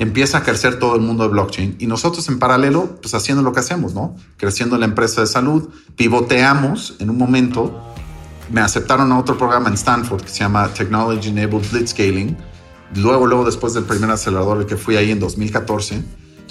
[0.03, 3.53] Empieza a crecer todo el mundo de blockchain y nosotros en paralelo, pues haciendo lo
[3.53, 4.17] que hacemos, ¿no?
[4.35, 7.81] Creciendo la empresa de salud, pivoteamos en un momento,
[8.51, 12.35] me aceptaron a otro programa en Stanford que se llama Technology Enabled Blitzscaling.
[12.95, 16.03] Luego, luego, después del primer acelerador que fui ahí en 2014,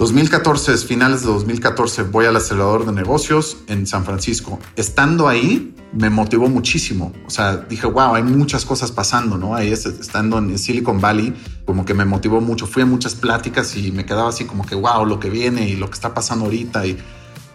[0.02, 4.58] 2014, finales de 2014, voy al acelerador de negocios en San Francisco.
[4.74, 7.12] Estando ahí, me motivó muchísimo.
[7.24, 9.54] O sea, dije, wow, hay muchas cosas pasando, ¿no?
[9.54, 11.32] Ahí estando en Silicon Valley,
[11.64, 12.66] como que me motivó mucho.
[12.66, 15.76] Fui a muchas pláticas y me quedaba así como que, wow, lo que viene y
[15.76, 16.84] lo que está pasando ahorita.
[16.84, 16.98] Y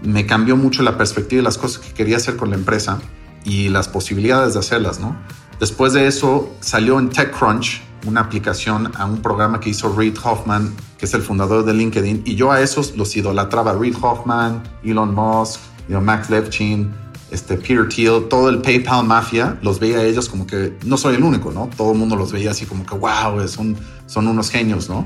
[0.01, 3.01] me cambió mucho la perspectiva de las cosas que quería hacer con la empresa
[3.43, 5.17] y las posibilidades de hacerlas, ¿no?
[5.59, 10.73] Después de eso, salió en TechCrunch una aplicación a un programa que hizo Reid Hoffman,
[10.97, 13.73] que es el fundador de LinkedIn, y yo a esos los idolatraba.
[13.73, 16.93] Reid Hoffman, Elon Musk, Max Levchin,
[17.31, 21.15] este, Peter Thiel, todo el PayPal Mafia, los veía a ellos como que no soy
[21.15, 21.69] el único, ¿no?
[21.75, 25.05] Todo el mundo los veía así como que, wow, son, son unos genios, ¿no?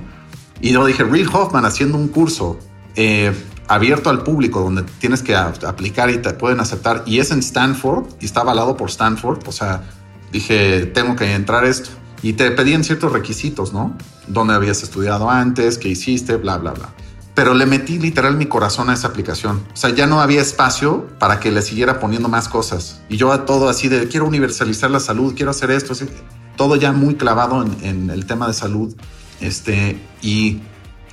[0.59, 2.59] Y yo dije, Reid Hoffman haciendo un curso
[2.95, 3.33] eh,
[3.67, 8.05] abierto al público donde tienes que aplicar y te pueden aceptar, y es en Stanford,
[8.19, 9.83] y está avalado por Stanford, o sea,
[10.31, 11.89] dije, tengo que entrar esto
[12.21, 13.95] y te pedían ciertos requisitos, ¿no?
[14.27, 16.89] Dónde habías estudiado antes, qué hiciste, bla, bla, bla.
[17.33, 19.63] Pero le metí literal mi corazón a esa aplicación.
[19.73, 23.01] O sea, ya no había espacio para que le siguiera poniendo más cosas.
[23.09, 25.93] Y yo a todo así de, quiero universalizar la salud, quiero hacer esto.
[26.57, 28.93] todo ya muy clavado en, en el tema de salud.
[29.39, 30.59] Este, y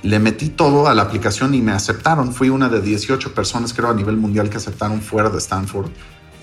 [0.03, 2.33] le metí todo a la aplicación y me aceptaron.
[2.33, 5.89] Fui una de 18 personas, creo, a nivel mundial que aceptaron fuera de Stanford.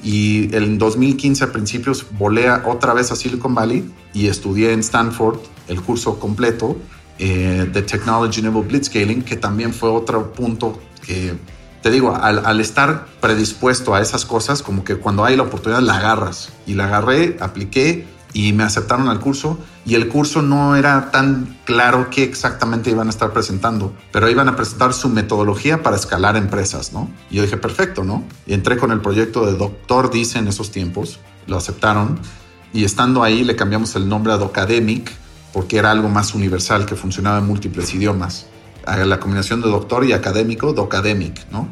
[0.06, 5.40] Y en 2015 a principios volé otra vez a Silicon Valley y estudié en Stanford
[5.66, 6.76] el curso completo
[7.18, 11.34] eh, de Technology Enabled Blitzscaling, que también fue otro punto que,
[11.82, 15.82] te digo, al, al, estar predispuesto a esas cosas, como que cuando hay la oportunidad
[15.82, 16.52] la agarras.
[16.68, 21.56] Y la agarré, apliqué y me aceptaron al curso y el curso no era tan
[21.64, 26.36] claro qué exactamente iban a estar presentando, pero iban a presentar su metodología para escalar
[26.36, 27.08] empresas, ¿no?
[27.30, 28.24] Y yo dije, perfecto, ¿no?
[28.46, 32.20] Y entré con el proyecto de Doctor Dice en esos tiempos, lo aceptaron
[32.74, 35.10] y estando ahí le cambiamos el nombre a Docademic
[35.54, 38.48] porque era algo más universal que funcionaba en múltiples idiomas.
[38.84, 41.68] La combinación de doctor y académico, Docademic, ¿no?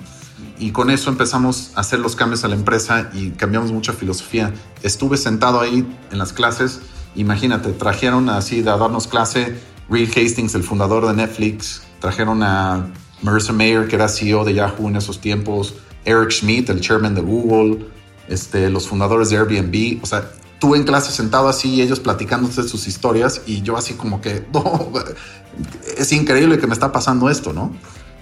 [0.58, 4.52] Y con eso empezamos a hacer los cambios a la empresa y cambiamos mucha filosofía.
[4.82, 6.80] Estuve sentado ahí en las clases,
[7.16, 12.86] imagínate, trajeron así de darnos clase Reed Hastings, el fundador de Netflix, trajeron a
[13.22, 15.74] Marissa Mayer, que era CEO de Yahoo en esos tiempos,
[16.04, 17.86] Eric Schmidt, el chairman de Google,
[18.28, 22.86] este, los fundadores de Airbnb, o sea, tuve en clase sentado así, ellos platicándose sus
[22.86, 24.92] historias y yo así como que, no,
[25.96, 27.72] es increíble que me está pasando esto, ¿no?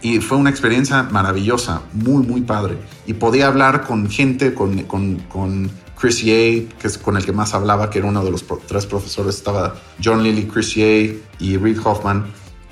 [0.03, 2.77] Y fue una experiencia maravillosa, muy, muy padre.
[3.07, 7.33] Y podía hablar con gente, con, con, con Chris Ye, que es con el que
[7.33, 11.57] más hablaba, que era uno de los tres profesores, estaba John Lilly, Chris Ye y
[11.57, 12.27] Reid Hoffman.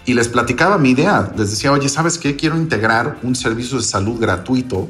[0.06, 2.34] Y les platicaba mi idea, les decía, oye, ¿sabes qué?
[2.34, 4.88] Quiero integrar un servicio de salud gratuito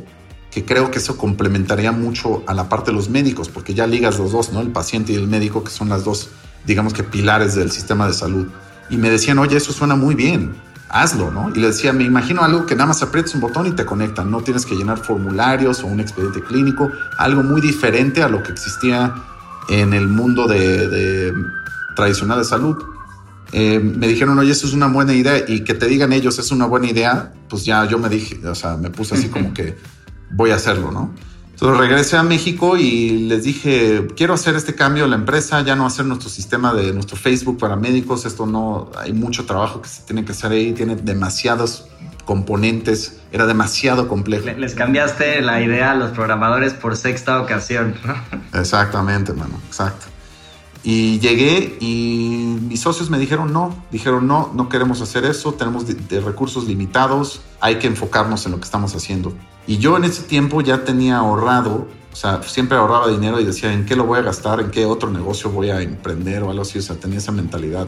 [0.51, 4.19] que creo que eso complementaría mucho a la parte de los médicos, porque ya ligas
[4.19, 4.61] los dos, ¿no?
[4.61, 6.31] El paciente y el médico, que son las dos,
[6.67, 8.49] digamos que pilares del sistema de salud.
[8.89, 11.51] Y me decían, oye, eso suena muy bien hazlo, ¿no?
[11.55, 14.31] Y le decía, me imagino algo que nada más aprietas un botón y te conectan,
[14.31, 18.53] no tienes que llenar formularios o un expediente clínico, algo muy diferente a lo que
[18.53, 19.15] existía
[19.69, 21.33] en el mundo de,
[21.95, 22.77] tradicional de salud.
[23.53, 26.51] Eh, me dijeron, oye, eso es una buena idea y que te digan ellos es
[26.51, 29.77] una buena idea, pues ya yo me dije, o sea, me puse así como que
[30.31, 31.15] voy a hacerlo, ¿no?
[31.61, 35.77] Entonces regresé a México y les dije, quiero hacer este cambio en la empresa, ya
[35.77, 39.89] no hacer nuestro sistema de nuestro Facebook para médicos, esto no, hay mucho trabajo que
[39.91, 41.87] se tiene que hacer ahí, tiene demasiados
[42.25, 44.47] componentes, era demasiado complejo.
[44.47, 47.95] Le- Les cambiaste la idea a los programadores por sexta ocasión.
[48.05, 48.59] ¿no?
[48.59, 50.07] Exactamente, mano, exacto.
[50.83, 55.87] Y llegué y mis socios me dijeron no, dijeron no, no queremos hacer eso, tenemos
[55.87, 59.35] de, de recursos limitados, hay que enfocarnos en lo que estamos haciendo.
[59.71, 63.73] Y yo en ese tiempo ya tenía ahorrado, o sea, siempre ahorraba dinero y decía,
[63.73, 64.59] ¿en qué lo voy a gastar?
[64.59, 66.81] ¿En qué otro negocio voy a emprender o algo así?
[66.81, 67.87] O sea, tenía esa mentalidad.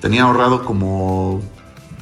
[0.00, 1.40] Tenía ahorrado como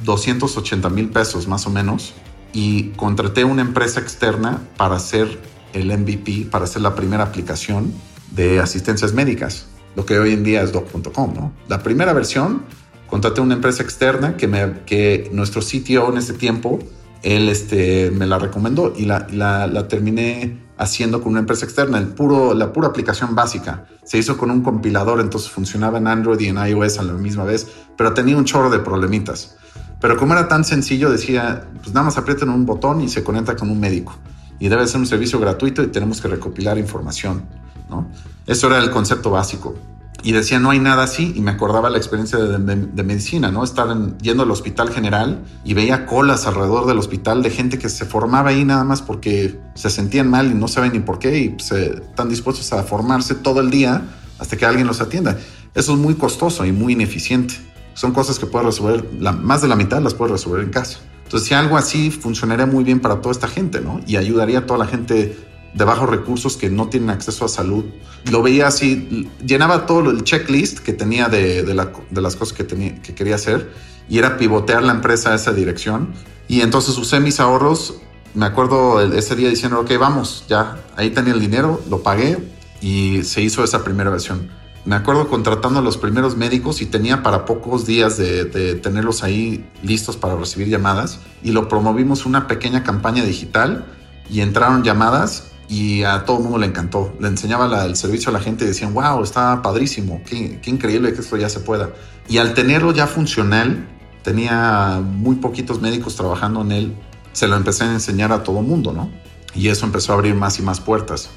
[0.03, 2.13] 280 mil pesos más o menos
[2.53, 5.39] y contraté una empresa externa para hacer
[5.73, 7.91] el MVP, para hacer la primera aplicación
[8.29, 9.65] de asistencias médicas,
[9.95, 11.33] lo que hoy en día es doc.com.
[11.33, 11.51] ¿no?
[11.67, 12.61] La primera versión,
[13.09, 16.77] contraté una empresa externa que, me, que nuestro sitio en ese tiempo,
[17.23, 22.07] él este, me la recomendó y la, la, terminé haciendo con una empresa externa, el
[22.07, 23.85] puro, la pura aplicación básica.
[24.03, 27.45] Se hizo con un compilador, entonces funcionaba en Android y en iOS a la misma
[27.45, 27.67] vez,
[27.97, 29.55] pero tenía un chorro de problemitas.
[30.01, 33.55] Pero como era tan sencillo, decía, pues nada más aprieten un botón y se conecta
[33.55, 34.13] con un médico.
[34.59, 37.45] Y debe ser un servicio gratuito y tenemos que recopilar información,
[37.89, 38.09] ¿no?
[38.45, 39.75] Eso era el concepto básico.
[40.23, 41.33] Y decía, no hay nada así.
[41.35, 43.63] Y me acordaba la experiencia de, medicina, ¿no?
[43.63, 47.89] Estar en- yendo al hospital general y veía colas alrededor del hospital de gente que
[47.89, 51.37] se formaba ahí nada más porque se sentían mal y no saben ni por qué
[51.39, 54.01] y eh, están dispuestos a formarse todo el día
[54.39, 55.37] hasta que alguien los atienda.
[55.75, 57.55] Eso es muy costoso y muy ineficiente.
[57.93, 60.99] Son cosas que puedes resolver, la- más de la mitad las puedes resolver en casa.
[61.25, 63.99] Entonces, si algo así funcionaría muy bien para toda esta gente, ¿no?
[64.07, 65.35] Y ayudaría a toda la gente
[65.73, 67.85] de bajos recursos que no tienen acceso a salud.
[68.31, 72.55] Lo veía así, llenaba todo el checklist que tenía de, de la- de las cosas
[72.55, 73.71] que, tenía, que quería hacer
[74.07, 76.13] y era pivotear la empresa a esa dirección.
[76.47, 77.95] Y entonces usé mis ahorros,
[78.35, 82.37] me acuerdo ese día diciendo, ok, vamos, ya, ahí tenía el dinero, lo pagué
[82.81, 84.49] y se hizo esa primera versión.
[84.85, 89.65] Me acuerdo contratando a los primeros médicos y tenía para pocos días de tenerlos ahí
[89.81, 93.85] listos para recibir llamadas y lo promovimos una pequeña campaña digital
[94.29, 97.13] y entraron llamadas y a todo el mundo le encantó.
[97.19, 101.13] Le enseñaba el servicio a la gente y decían, wow, está padrísimo, qué, qué increíble
[101.13, 101.91] que esto ya se pueda.
[102.27, 103.87] Y al tenerlo ya funcional,
[104.23, 106.95] tenía muy poquitos médicos trabajando en él,
[107.33, 109.11] se lo empecé a enseñar a todo el mundo, ¿no?
[109.55, 111.29] Y eso empezó a abrir más y más puertas.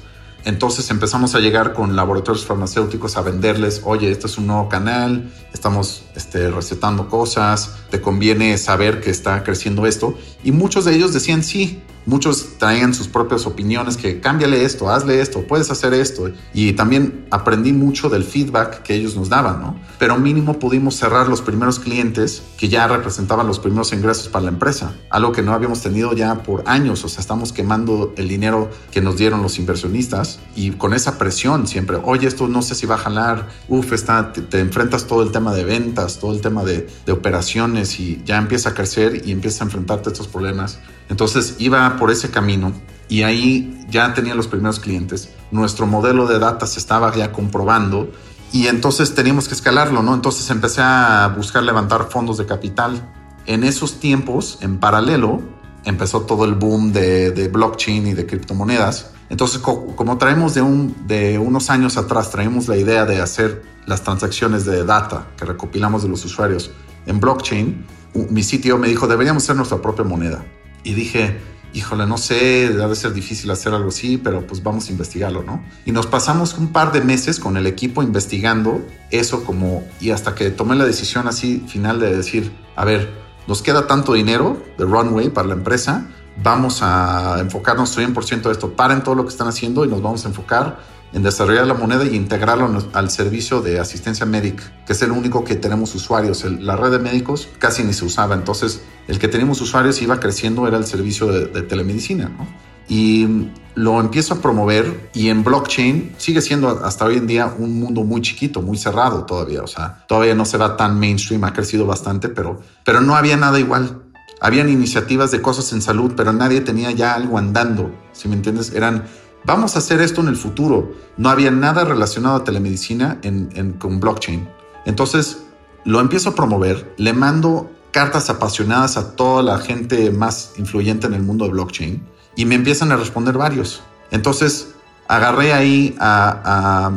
[0.45, 5.29] Entonces empezamos a llegar con laboratorios farmacéuticos a venderles, oye, este es un nuevo canal,
[5.53, 10.17] estamos este, recetando cosas, te conviene saber que está creciendo esto.
[10.43, 15.21] Y muchos de ellos decían sí, muchos traían sus propias opiniones, que cámbiale esto, hazle
[15.21, 16.31] esto, puedes hacer esto.
[16.53, 19.79] Y también aprendí mucho del feedback que ellos nos daban, ¿no?
[19.99, 24.51] Pero mínimo pudimos cerrar los primeros clientes que ya representaban los primeros ingresos para la
[24.51, 28.69] empresa, algo que no habíamos tenido ya por años, o sea, estamos quemando el dinero
[28.91, 32.85] que nos dieron los inversionistas y con esa presión siempre, oye, esto no sé si
[32.85, 36.63] va a jalar, uf, está, te, enfrentas todo el tema de ventas, todo el tema
[36.63, 40.79] de, de operaciones y ya empieza a crecer y empieza a enfrentarte a estos problemas.
[41.09, 42.73] Entonces iba por ese camino
[43.09, 45.29] y ahí ya tenía los primeros clientes.
[45.51, 48.11] Nuestro modelo de data se estaba ya comprobando
[48.51, 50.13] y entonces teníamos que escalarlo, ¿no?
[50.13, 53.13] Entonces empecé a buscar levantar fondos de capital.
[53.45, 55.41] En esos tiempos, en paralelo,
[55.85, 59.11] empezó todo el boom de, blockchain y de criptomonedas.
[59.29, 63.63] Entonces, co- como traemos de, un, de unos años atrás, traemos la idea de hacer
[63.85, 66.71] las transacciones de data que recopilamos de los usuarios
[67.05, 67.85] en blockchain,
[68.29, 70.43] mi sitio me dijo, deberíamos hacer nuestra propia moneda.
[70.87, 71.37] Y dije,
[71.73, 75.61] híjole, no sé, debe ser difícil hacer algo así, pero pues vamos a investigarlo, ¿no?
[75.85, 78.81] Y nos pasamos un par de meses con el equipo investigando
[79.11, 83.11] eso como, y hasta que tomé la decisión así final de decir, a ver,
[83.47, 86.07] nos queda tanto dinero de runway para la empresa,
[86.41, 90.23] vamos a enfocarnos 100% de esto, paren todo lo que están haciendo y nos vamos
[90.23, 90.79] a enfocar
[91.13, 95.43] en desarrollar la moneda y integrarlo al servicio de asistencia médica, que es el único
[95.43, 96.43] que tenemos usuarios.
[96.43, 100.19] El- la red de médicos casi ni se usaba, entonces el que teníamos usuarios iba
[100.19, 102.45] creciendo era el servicio de, de telemedicina, ¿no?
[102.89, 107.79] Y lo empiezo a promover y en blockchain sigue siendo hasta hoy en día un
[107.79, 111.53] mundo muy chiquito, muy cerrado todavía, o sea, todavía no se va tan mainstream, ha
[111.53, 114.03] crecido bastante, pero, pero no había nada igual.
[114.39, 118.71] Habían iniciativas de cosas en salud, pero nadie tenía ya algo andando, si me entiendes,
[118.73, 119.03] eran
[119.45, 120.91] vamos a hacer esto en el futuro.
[121.17, 124.47] No había nada relacionado a telemedicina en, en- con blockchain.
[124.85, 125.43] Entonces
[125.85, 131.13] lo empiezo a promover, le mando cartas apasionadas a toda la gente más influyente en
[131.13, 132.03] el mundo de blockchain
[132.35, 133.81] y me empiezan a responder varios.
[134.11, 134.75] Entonces
[135.07, 136.41] agarré ahí a,
[136.87, 136.91] a-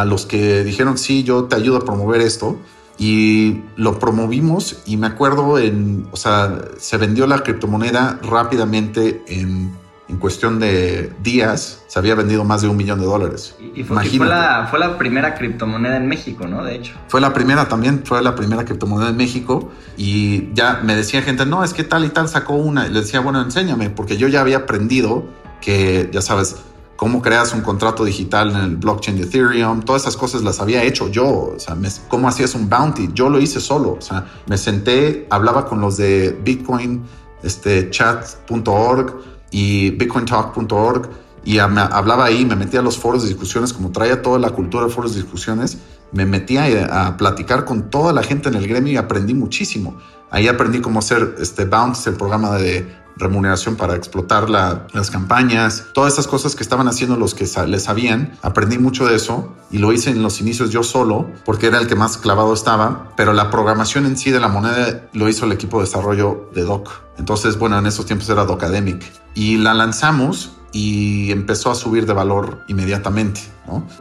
[0.00, 2.58] a los que dijeron, sí, yo te ayudo a promover esto
[2.98, 9.70] y lo promovimos y me acuerdo en, o sea, se vendió la criptomoneda rápidamente en
[10.08, 13.56] en cuestión de días se había vendido más de un millón de dólares.
[13.74, 16.62] Y, fue, y fue, la, fue, la, primera criptomoneda en México, ¿no?
[16.62, 16.94] De hecho.
[17.08, 19.70] Fue la primera también, fue la primera criptomoneda en México.
[19.96, 22.86] Y ya me decía gente, no, es que tal y tal sacó una.
[22.86, 25.24] Y le decía, bueno, enséñame, porque yo ya había aprendido
[25.62, 26.56] que, ya sabes,
[26.96, 30.82] cómo creas un contrato digital en el blockchain de Ethereum, todas esas cosas las había
[30.82, 31.76] hecho yo, o sea,
[32.08, 35.96] cómo hacías un bounty, yo lo hice solo, o sea, me senté, hablaba con los
[35.96, 37.02] de Bitcoin,
[37.42, 41.10] este, chat.org y bitcointalk.org
[41.44, 44.86] y hablaba ahí, me metía a los foros de discusiones, como traía toda la cultura
[44.86, 45.78] de foros de discusiones,
[46.10, 49.96] me metía a, platicar con toda la gente en el gremio y aprendí muchísimo.
[50.30, 52.84] Ahí aprendí cómo hacer este Bounce, el programa de
[53.16, 58.36] remuneración para explotar las campañas, todas esas cosas que estaban haciendo los que les sabían.
[58.42, 61.86] Aprendí mucho de eso y lo hice en los inicios yo solo porque era el
[61.86, 65.52] que más clavado estaba, pero la programación en sí de la moneda lo hizo el
[65.52, 66.90] equipo de desarrollo de Doc.
[67.18, 69.04] Entonces, bueno, en esos tiempos era Docademic
[69.34, 73.40] y la lanzamos y empezó a subir de valor inmediatamente.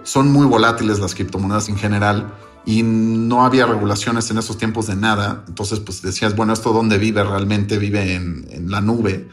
[0.03, 2.33] Son muy volátiles las criptomonedas en general
[2.65, 5.43] y no había regulaciones en esos tiempos de nada.
[5.47, 7.77] Entonces, pues decías, bueno, ¿esto dónde vive realmente?
[7.77, 9.27] Vive en, en, la nube.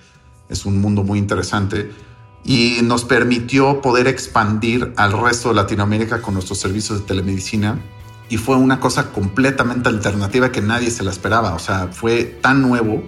[0.49, 1.91] Es un mundo muy interesante.
[2.45, 7.79] Y nos permitió poder expandir al resto de Latinoamérica con nuestros servicios de telemedicina.
[8.29, 11.55] Y fue una cosa completamente alternativa que nadie se la esperaba.
[11.55, 13.03] O sea, fue tan nuevo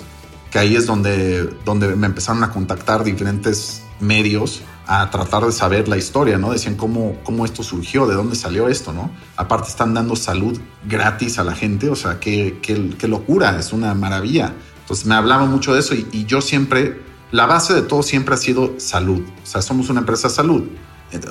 [0.52, 5.88] que ahí es donde, donde me empezaron a contactar diferentes medios a tratar de saber
[5.88, 6.52] la historia, ¿no?
[6.52, 9.10] Decían cómo, cómo esto surgió, de dónde salió esto, ¿no?
[9.36, 13.94] Aparte están dando salud gratis a la gente, o sea, qué, qué, locura, es una
[13.94, 14.52] maravilla.
[14.80, 17.00] Entonces me hablaba mucho de eso y, yo siempre,
[17.30, 20.64] la base de todo siempre ha sido salud, o sea, somos una empresa salud.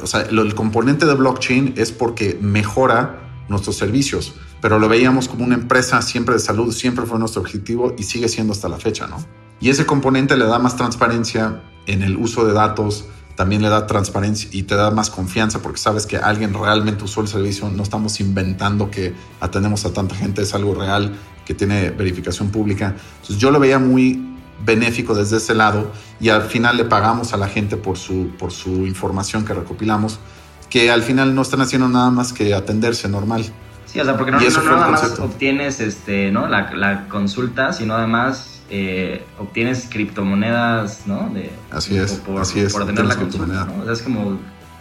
[0.01, 3.19] O sea, el componente de blockchain es porque mejora
[3.49, 7.95] nuestros servicios, pero lo veíamos como una empresa siempre de salud, siempre fue nuestro objetivo
[7.97, 9.17] y sigue siendo hasta la fecha, ¿no?
[9.61, 13.05] Y ese componente le da más transparencia en el uso de datos,
[13.35, 17.21] también le da transparencia y te da más confianza porque sabes que alguien realmente usó
[17.21, 21.91] el servicio, no estamos inventando que atendemos a tanta gente, es algo real que tiene
[21.91, 22.95] verificación pública.
[23.21, 24.27] Entonces yo lo veía muy
[24.65, 28.51] benéfico desde ese lado y al final le pagamos a la gente por su, por
[28.51, 30.19] su información que recopilamos,
[30.69, 33.45] que al final no están haciendo nada más que atenderse normal.
[33.85, 36.47] Sí, o sea, porque no, no, nada más obtienes este, ¿no?
[36.47, 41.29] la, la consulta, sino además eh, obtienes criptomonedas, ¿no?
[41.33, 43.81] De, así es, por, así es, por tener la consulta, ¿no?
[43.81, 44.39] O sea, es como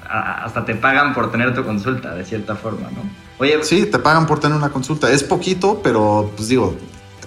[0.08, 3.02] hasta te pagan por tener tu consulta, de cierta forma, ¿no?
[3.38, 5.10] Oye, sí, te pagan por tener una consulta.
[5.10, 6.76] Es poquito, pero pues digo,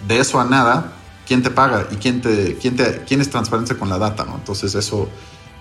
[0.07, 0.93] de eso a nada,
[1.28, 4.36] ¿quién te paga y quién te, quién te, quién es transparente con la data, ¿no?
[4.36, 5.09] Entonces eso,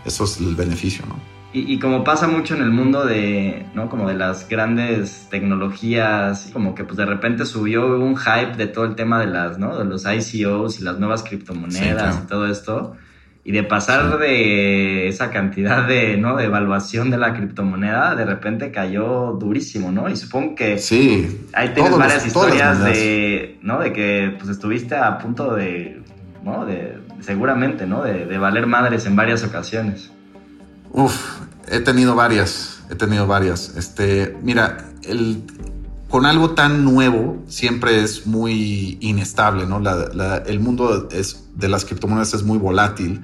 [0.04, 1.16] eso es el beneficio, ¿no?
[1.54, 3.90] Y, como pasa mucho en el mundo de, ¿no?
[3.90, 8.86] Como de las grandes tecnologías, como que pues de repente subió un hype de todo
[8.86, 9.76] el tema de las, ¿no?
[9.76, 12.96] De los ICOs y las nuevas criptomonedas y todo esto.
[13.44, 16.36] Y de pasar de esa cantidad de, ¿no?
[16.36, 20.08] De evaluación de la criptomoneda, de repente cayó durísimo, ¿no?
[20.08, 23.78] Y supongo que sí, ahí tienes varias historias de, ¿no?
[23.78, 26.00] De que pues estuviste a punto de,
[26.42, 26.64] ¿no?
[26.64, 28.02] De, seguramente, ¿no?
[28.02, 30.10] De, de valer madres en varias ocasiones.
[30.94, 33.72] Uf, he tenido varias, he tenido varias.
[33.76, 35.42] Este, mira, el,
[36.10, 39.80] con algo tan nuevo siempre es muy inestable, ¿no?
[40.44, 43.22] el mundo es, de las criptomonedas es muy volátil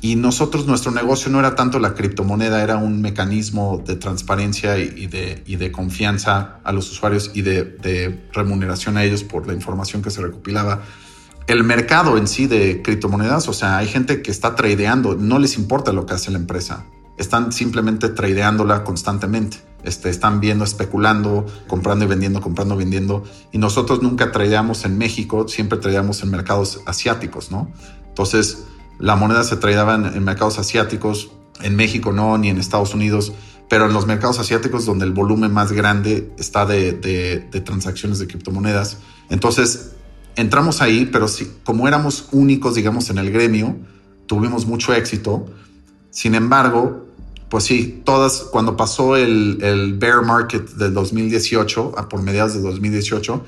[0.00, 5.06] y nosotros, nuestro negocio no era tanto la criptomoneda, era un mecanismo de transparencia y,
[5.06, 9.52] de, y de, confianza a los usuarios y de, de, remuneración a ellos por la
[9.52, 10.80] información que se recopilaba.
[11.46, 15.56] El mercado en sí de criptomonedas, o sea, hay gente que está tradeando, no les
[15.56, 16.86] importa lo que hace la empresa
[17.18, 19.58] están simplemente tradeándola constantemente.
[19.84, 23.24] Este, están viendo, especulando, comprando y vendiendo, comprando y vendiendo.
[23.50, 27.68] Y nosotros nunca tradeamos en México, siempre tradeamos en mercados asiáticos, ¿no?
[28.06, 28.64] Entonces,
[29.00, 31.32] la moneda se tradeaba en, mercados asiáticos,
[31.62, 33.32] en México no, ni en Estados Unidos,
[33.68, 36.92] pero en los mercados asiáticos donde el volumen más grande está de,
[37.64, 38.98] transacciones de criptomonedas.
[39.30, 39.92] Entonces,
[40.36, 43.76] entramos ahí, pero sí, como éramos únicos, digamos, en el gremio,
[44.26, 45.46] tuvimos mucho éxito
[46.12, 47.06] sin embargo,
[47.48, 53.42] pues sí, todas, cuando pasó el, bear market del 2018, a por mediados de 2018,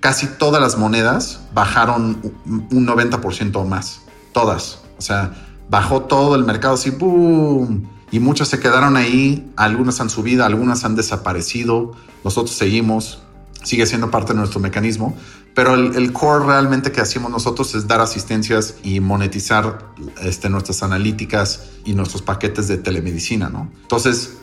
[0.00, 4.02] casi todas las monedas bajaron un 90% o más.
[4.32, 4.80] Todas.
[4.98, 5.34] O sea,
[5.70, 7.88] bajó todo el mercado así, ¡boom!
[8.10, 11.92] Y muchas se quedaron ahí, algunas han subido, algunas han desaparecido,
[12.22, 13.20] nosotros seguimos,
[13.62, 15.16] sigue siendo parte de nuestro mecanismo,
[15.54, 19.78] pero el, core realmente que hacemos nosotros es dar asistencias y monetizar
[20.22, 23.70] este, nuestras analíticas y nuestros paquetes de telemedicina, ¿no?
[23.82, 24.38] Entonces,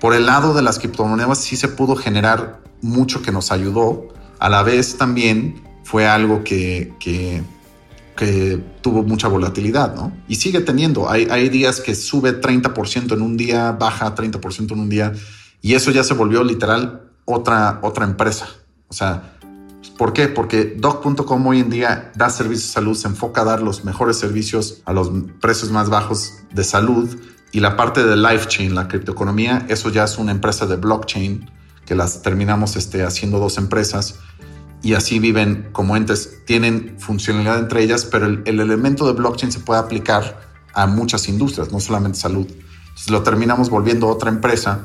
[0.00, 4.08] por el lado de las criptomonedas sí se pudo generar mucho que nos ayudó.
[4.38, 7.42] A la vez también fue algo que, que,
[8.82, 10.12] tuvo mucha volatilidad, ¿no?
[10.28, 11.08] Y sigue teniendo.
[11.08, 15.14] Hay, hay días que sube 30% en un día, baja 30% en un día,
[15.62, 18.46] y eso ya se volvió literal otra, otra empresa.
[18.88, 19.38] O sea,
[20.00, 20.28] ¿por qué?
[20.28, 24.16] Porque Doc.com hoy en día da servicios de salud, se enfoca a dar los mejores
[24.16, 27.20] servicios a los precios más bajos de salud
[27.52, 31.50] y la parte de life chain, la criptoeconomía, eso ya es una empresa de blockchain
[31.84, 34.20] que las terminamos este, haciendo dos empresas
[34.82, 39.60] y así viven como entes, tienen funcionalidad entre ellas, pero el, elemento de blockchain se
[39.60, 40.40] puede aplicar
[40.72, 42.46] a muchas industrias, no solamente salud.
[42.48, 44.80] Entonces lo terminamos volviendo otra empresa,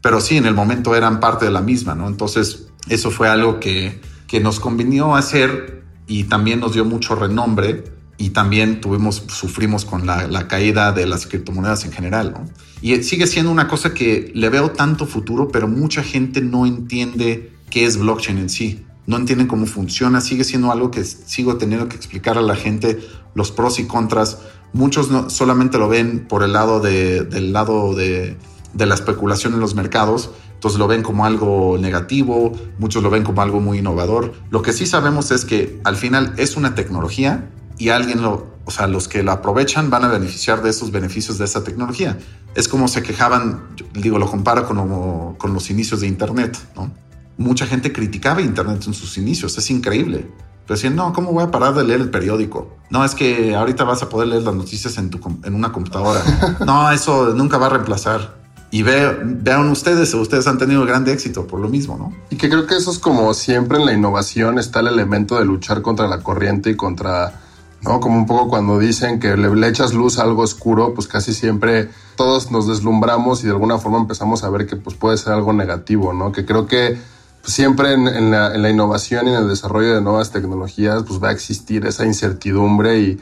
[0.00, 2.06] pero sí, en el momento eran parte de la misma, ¿no?
[2.06, 7.84] Entonces eso fue algo que, que nos convenió hacer y también nos dio mucho renombre
[8.16, 12.32] y también tuvimos, sufrimos con la, la, caída de las criptomonedas en general.
[12.32, 12.46] ¿no?
[12.80, 17.52] Y sigue siendo una cosa que le veo tanto futuro, pero mucha gente no entiende
[17.68, 21.88] qué es blockchain en sí no entienden cómo funciona, sigue siendo algo que sigo teniendo
[21.88, 23.00] que explicar a la gente
[23.34, 24.38] los pros y contras.
[24.72, 28.36] Muchos no, solamente lo ven por el lado de, del lado de,
[28.72, 30.30] de la especulación en los mercados,
[30.62, 34.32] entonces lo ven como algo negativo, muchos lo ven como algo muy innovador.
[34.50, 38.70] Lo que sí sabemos es que al final es una tecnología y alguien lo, o
[38.70, 42.16] sea, los que la aprovechan van a beneficiar de esos beneficios de esa tecnología.
[42.54, 46.92] Es como se quejaban, digo, lo comparo con, con los inicios de Internet, ¿no?
[47.38, 49.58] mucha gente criticaba Internet en sus inicios.
[49.58, 50.30] Es increíble.
[50.68, 52.76] Decían, no, ¿cómo voy a parar de leer el periódico?
[52.88, 56.22] No, es que ahorita vas a poder leer las noticias en, tu, en una computadora.
[56.64, 58.41] No, eso nunca va a reemplazar.
[58.72, 62.14] Y ve, vean ustedes, ustedes han tenido grande éxito por lo mismo, ¿no?
[62.30, 65.44] Y que creo que eso es como siempre en la innovación está el elemento de
[65.44, 67.38] luchar contra la corriente y contra,
[67.82, 68.00] ¿no?
[68.00, 71.90] Como un poco cuando dicen que le, echas luz a algo oscuro, pues casi siempre
[72.16, 75.52] todos nos deslumbramos y de alguna forma empezamos a ver que pues puede ser algo
[75.52, 76.32] negativo, ¿no?
[76.32, 76.98] Que creo que
[77.44, 81.84] siempre en, la, innovación y en el desarrollo de nuevas tecnologías, pues va a existir
[81.84, 83.20] esa incertidumbre y,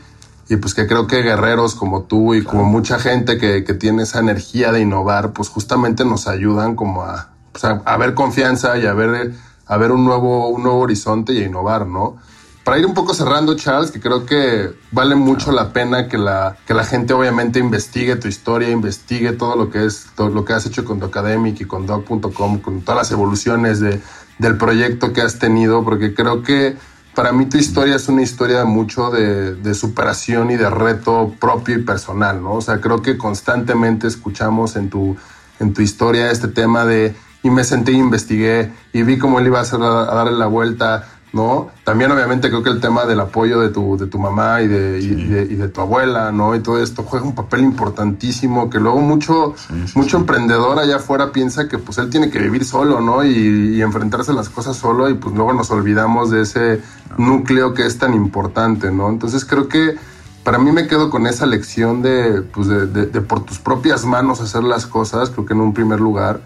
[0.57, 4.73] pues que creo que guerreros como tú y como mucha gente que, tiene esa energía
[4.73, 9.33] de innovar, pues justamente nos ayudan como a, pues a, ver confianza y a ver,
[9.67, 12.17] a ver un, nuevo, un nuevo horizonte y a innovar, ¿no?
[12.65, 16.57] Para ir un poco cerrando, Charles, que creo que vale mucho la pena que la,
[16.67, 20.53] que la gente obviamente investigue tu historia, investigue todo lo que es todo lo que
[20.53, 24.01] has hecho con Docademic y con Doc.com, con todas las evoluciones de,
[24.39, 26.77] del proyecto que has tenido, porque creo que
[27.15, 31.79] para mí tu historia es una historia mucho de, de, superación y de reto propio
[31.79, 32.55] y personal, ¿no?
[32.55, 35.17] O sea, creo que constantemente escuchamos en tu,
[35.59, 39.59] en tu historia este tema de y me senté, investigué y vi cómo él iba
[39.59, 41.69] a, hacer, a darle la vuelta ¿no?
[41.85, 44.99] También obviamente creo que el tema del apoyo de tu, de tu mamá y de,
[45.01, 46.55] y, de, tu abuela, ¿no?
[46.55, 49.55] Y todo esto juega un papel importantísimo que luego mucho,
[49.95, 53.25] mucho emprendedor allá afuera piensa que pues él tiene que vivir solo, ¿no?
[53.25, 56.83] Y, enfrentarse a las cosas solo y pues luego nos olvidamos de ese
[57.17, 59.09] núcleo que es tan importante, ¿no?
[59.09, 59.97] Entonces creo que
[60.45, 64.41] para mí me quedo con esa lección de, pues de, de por tus propias manos
[64.41, 66.41] hacer las cosas, creo que en un primer lugar.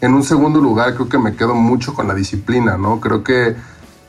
[0.00, 3.00] En un segundo lugar creo que me quedo mucho con la disciplina, ¿no?
[3.00, 3.56] Creo que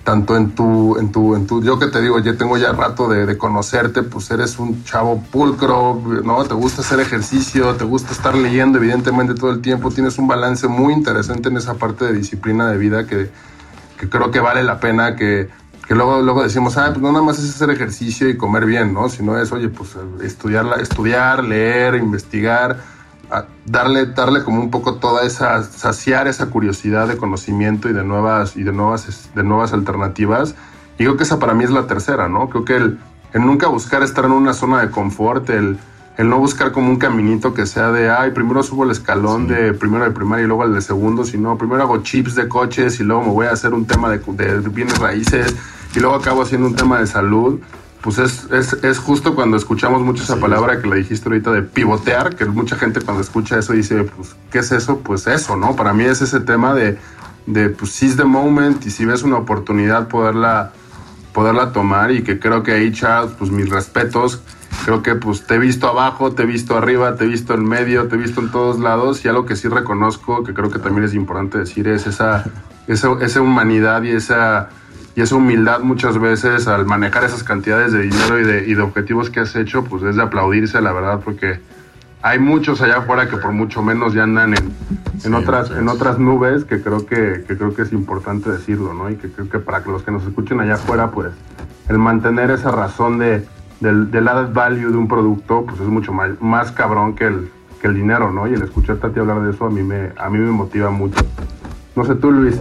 [0.04, 3.08] tanto en tu, en tu, en tu, yo que te digo, ya tengo ya rato
[3.08, 6.44] de, conocerte, pues eres un chavo pulcro, ¿no?
[6.46, 10.68] Te gusta hacer ejercicio, te gusta estar leyendo evidentemente todo el tiempo, tienes un balance
[10.68, 13.30] muy interesante en esa parte de disciplina de vida que,
[14.00, 15.50] que creo que vale la pena que,
[15.88, 18.94] que luego, luego decimos, ah, pues no nada más es hacer ejercicio y comer bien,
[18.94, 19.10] ¿no?
[19.10, 22.78] Sino es, oye, pues estudiar, estudiar leer, investigar,
[23.66, 28.56] darle, darle como un poco toda esa, saciar esa curiosidad de conocimiento y de nuevas,
[28.58, 30.56] y de nuevas, de nuevas alternativas.
[30.98, 32.50] Y creo que esa para mí es la tercera, ¿no?
[32.50, 33.00] Creo que el,
[33.34, 35.78] nunca buscar estar en una zona de confort, el,
[36.18, 39.74] el no buscar como un caminito que sea de, ay, primero subo el escalón de
[39.74, 43.04] primero de primaria y luego el de segundo, sino primero hago chips de coches y
[43.04, 45.56] luego me voy a hacer un tema de, de bienes raíces
[45.96, 47.60] y luego acabo haciendo un tema de salud
[48.02, 51.64] pues es, es, es, justo cuando escuchamos mucho esa palabra que le dijiste ahorita de
[51.64, 55.00] pivotear, que mucha gente cuando escucha eso dice, pues, ¿qué es eso?
[55.00, 55.76] Pues eso, ¿no?
[55.76, 56.98] Para mí es ese tema de,
[57.46, 60.72] de pues, seize the moment y si ves una oportunidad poderla,
[61.34, 64.42] poderla tomar y que creo que ahí, Charles, pues mis respetos,
[64.86, 67.66] creo que pues te he visto abajo, te he visto arriba, te he visto en
[67.66, 70.80] medio, te he visto en todos lados y algo que sí reconozco, que creo que
[70.80, 72.46] también es importante decir, es esa,
[72.88, 74.70] esa, esa humanidad y esa
[75.16, 78.82] y esa humildad muchas veces al manejar esas cantidades de dinero y de, y de
[78.82, 81.60] objetivos que has hecho, pues es de aplaudirse, la verdad, porque
[82.22, 84.74] hay muchos allá afuera que por mucho menos ya andan en,
[85.24, 89.10] en otras, en otras nubes, que creo que, que, creo que es importante decirlo, ¿no?
[89.10, 91.32] Y que creo que para los que nos escuchen allá afuera, pues
[91.88, 93.46] el mantener esa razón de,
[93.80, 97.52] del, del added value de un producto, pues es mucho más, más cabrón que el,
[97.82, 98.48] que el dinero, ¿no?
[98.48, 100.90] Y el escucharte a ti hablar de eso a mí me, a mí me motiva
[100.92, 101.26] mucho.
[102.00, 102.56] No sé tú, Luis.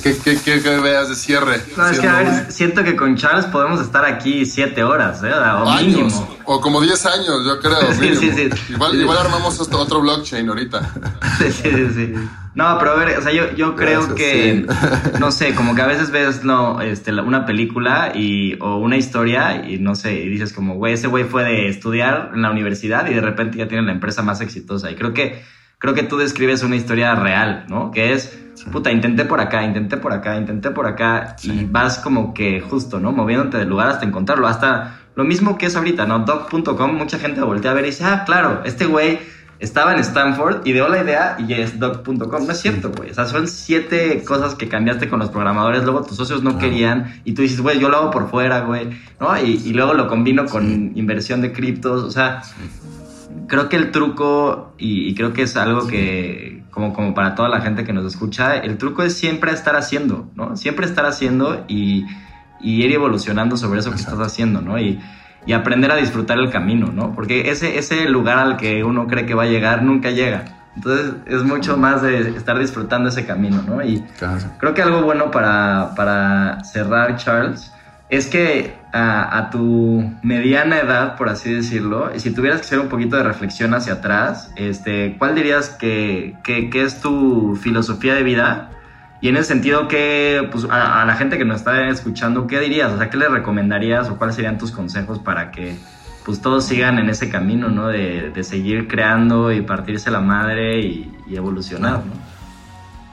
[0.00, 1.60] ¿Qué, qué, qué, qué veas de cierre?
[1.76, 5.32] No, es que a ver, siento que con Charles podemos estar aquí siete horas, ¿eh?
[5.32, 6.36] O años, mínimo.
[6.44, 7.92] o como 10 años, yo creo.
[7.94, 8.20] Sí, mínimo.
[8.20, 8.72] sí, sí.
[8.72, 10.88] Igual, igual armamos otro, otro blockchain ahorita.
[11.38, 12.14] Sí, sí, sí.
[12.54, 14.66] No, pero a ver, o sea, yo, yo creo Gracias, que,
[15.18, 19.68] no sé, como que a veces ves no, este, una película y, o una historia
[19.68, 23.04] y no sé, y dices como, güey, ese güey fue de estudiar en la universidad
[23.10, 24.92] y de repente ya tiene la empresa más exitosa.
[24.92, 25.42] Y creo que,
[25.84, 27.90] creo que tú describes una historia real, ¿no?
[27.90, 28.38] Que es,
[28.72, 32.98] puta, intenté por acá, intenté por acá, intenté por acá y vas como que justo,
[33.00, 33.12] ¿no?
[33.12, 34.46] Moviéndote del lugar hasta encontrarlo.
[34.46, 36.20] Hasta lo mismo que es ahorita, ¿no?
[36.20, 39.18] Doc.com, mucha gente voltea a ver y dice, ah, claro, este güey
[39.58, 42.46] estaba en Stanford, ideó la idea y es doc.com.
[42.46, 43.10] No es cierto, güey.
[43.10, 47.20] O sea, son siete cosas que cambiaste con los programadores, luego tus socios no querían
[47.26, 48.88] y tú dices, güey, yo lo hago por fuera, güey.
[49.20, 49.36] ¿No?
[49.36, 52.04] Y, y luego lo combino con inversión de criptos.
[52.04, 52.40] O sea,
[53.48, 57.48] creo que el truco, y, y creo que es algo que, como, como para toda
[57.48, 60.56] la gente que nos escucha, el truco es siempre estar haciendo, ¿no?
[60.56, 62.04] Siempre estar haciendo y,
[62.60, 64.78] y ir evolucionando sobre eso que estás haciendo, ¿no?
[64.78, 65.00] Y,
[65.46, 67.12] y aprender a disfrutar el camino, ¿no?
[67.14, 70.44] Porque ese, ese lugar al que uno cree que va a llegar nunca llega.
[70.74, 73.84] Entonces es mucho más de estar disfrutando ese camino, ¿no?
[73.84, 74.40] Y Claro.
[74.58, 77.70] creo que algo bueno para, para cerrar, Charles,
[78.10, 82.78] es que a, a tu mediana edad, por así decirlo, y si tuvieras que hacer
[82.78, 88.14] un poquito de reflexión hacia atrás, este, ¿cuál dirías que, que- que es tu filosofía
[88.14, 88.70] de vida?
[89.20, 92.60] Y en ese sentido, ¿qué, pues, a, a la gente que nos está escuchando, ¿qué
[92.60, 92.92] dirías?
[92.92, 95.76] O sea, ¿qué le recomendarías o cuáles serían tus consejos para que
[96.24, 97.88] pues todos sigan en ese camino, ¿no?
[97.88, 102.12] De, de seguir creando y partirse la madre y, y evolucionar, ¿no?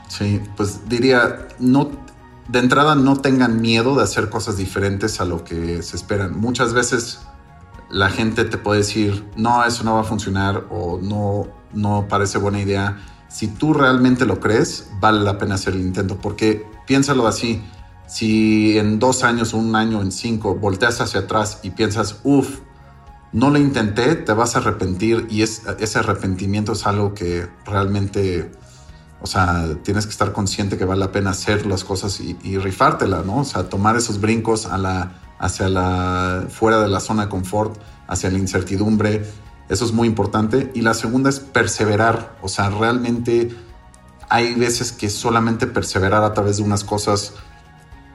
[0.08, 1.90] Sí, pues diría, no,
[2.52, 6.38] de entrada no tengan miedo de hacer cosas diferentes a lo que se esperan.
[6.38, 7.20] Muchas veces
[7.90, 12.38] la gente te puede decir, no, eso no va a funcionar o no, no parece
[12.38, 13.00] buena idea.
[13.30, 17.64] Si tú realmente lo crees, vale la pena hacer el intento, porque piénsalo así,
[18.06, 22.60] si en dos años, un año, en cinco, volteas hacia atrás y piensas, uff,
[23.32, 28.52] no lo intenté, te vas a arrepentir y es, ese arrepentimiento es algo que realmente,
[29.22, 32.58] o sea, tienes que estar consciente que vale la pena hacer las cosas y, y
[32.58, 33.38] rifártela, ¿no?
[33.38, 34.68] O sea, tomar esos brincos
[35.40, 39.26] hacia la, fuera de la zona de confort, hacia la incertidumbre,
[39.70, 40.72] eso es muy importante.
[40.74, 43.56] Y la segunda es perseverar, o sea, realmente
[44.28, 47.34] hay veces que solamente perseverar a través de unas cosas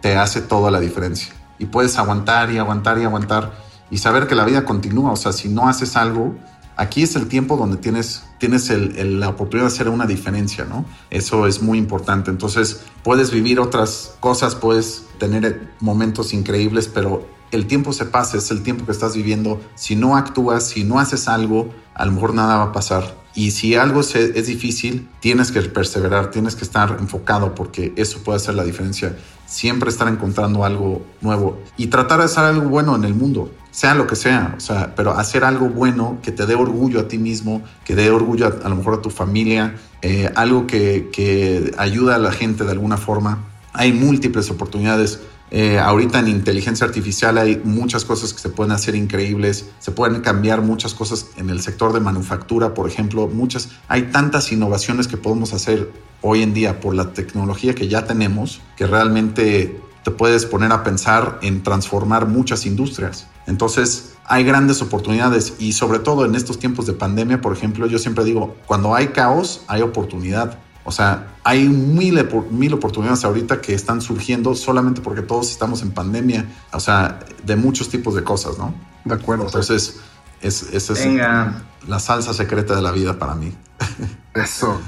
[0.00, 1.32] te hace toda la diferencia.
[1.58, 3.52] Y puedes aguantar y aguantar y aguantar
[3.90, 5.12] y saber que la vida continúa.
[5.12, 6.34] O sea, si no haces algo,
[6.76, 10.84] aquí es el tiempo donde tienes, tienes el- la oportunidad de hacer una diferencia, ¿no?
[11.10, 12.30] Eso es muy importante.
[12.30, 18.51] Entonces, puedes vivir otras cosas, puedes tener momentos increíbles, pero el tiempo se pasa, es
[18.51, 19.60] el tiempo que estás viviendo.
[19.74, 23.16] Si no actúas, si no haces algo, a lo mejor nada va a pasar.
[23.35, 28.36] Y si algo es difícil, tienes que perseverar, tienes que estar enfocado porque eso puede
[28.36, 29.14] hacer la diferencia.
[29.44, 33.94] Siempre estar encontrando algo nuevo y tratar de hacer algo bueno en el mundo, sea
[33.94, 37.18] lo que sea, o sea, pero hacer algo bueno que te dé orgullo a ti
[37.18, 41.73] mismo, que dé orgullo a, a lo mejor a tu familia, eh, algo que, que
[41.77, 43.44] ayuda a la gente de alguna forma.
[43.73, 45.20] Hay múltiples oportunidades.
[45.51, 50.20] Eh, ahorita en inteligencia artificial hay muchas cosas que se pueden hacer increíbles, se pueden
[50.20, 55.16] cambiar muchas cosas en el sector de manufactura, por ejemplo, muchas, hay tantas innovaciones que
[55.16, 60.47] podemos hacer hoy en día por la tecnología que ya tenemos, que realmente te puedes
[60.47, 63.27] poner a pensar en transformar muchas industrias.
[63.47, 67.98] Entonces, hay grandes oportunidades y sobre todo en estos tiempos de pandemia, por ejemplo, yo
[67.98, 70.59] siempre digo, cuando hay caos, hay oportunidad.
[70.86, 75.90] O sea, hay mil, mil oportunidades ahorita que están surgiendo solamente porque todos estamos en
[75.90, 76.46] pandemia.
[76.72, 78.72] O sea, de muchos tipos de cosas, ¿no?
[79.04, 79.46] De acuerdo.
[79.46, 79.98] Entonces,
[80.40, 81.64] es, esa es Venga.
[81.88, 83.52] la salsa secreta de la vida para mí.
[84.34, 84.80] Eso.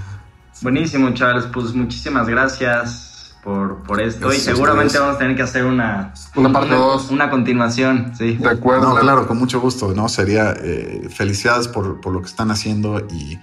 [0.63, 1.47] Buenísimo, Charles.
[1.53, 4.29] Pues muchísimas gracias por, por esto.
[4.29, 5.03] Gracias y seguramente ustedes.
[5.03, 7.11] vamos a tener que hacer una, Una parte dos.
[7.11, 8.37] Una continuación, sí.
[8.37, 8.95] De acuerdo.
[8.95, 10.09] No, claro, con mucho gusto, ¿no?
[10.09, 13.41] Sería eh, felicidades por, por lo que están haciendo y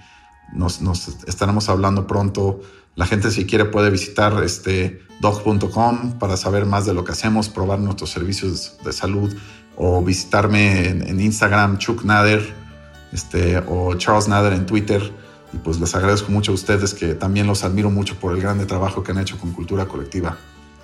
[0.52, 0.80] nos,
[1.26, 2.60] estaremos hablando pronto.
[2.94, 7.48] La gente si quiere puede visitar este dog.com para saber más de lo que hacemos,
[7.48, 9.34] probar nuestros servicios de salud
[9.76, 12.42] o visitarme en, en Instagram, Chuck Nader,
[13.12, 15.12] este, o Charles Nader en Twitter.
[15.52, 18.66] Y pues les agradezco mucho a ustedes que también los admiro mucho por el grande
[18.66, 20.36] trabajo que han hecho con cultura colectiva.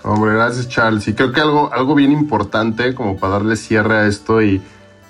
[0.05, 1.07] Hombre, gracias Charles.
[1.09, 4.61] Y creo que algo, algo bien importante como para darle cierre a esto y,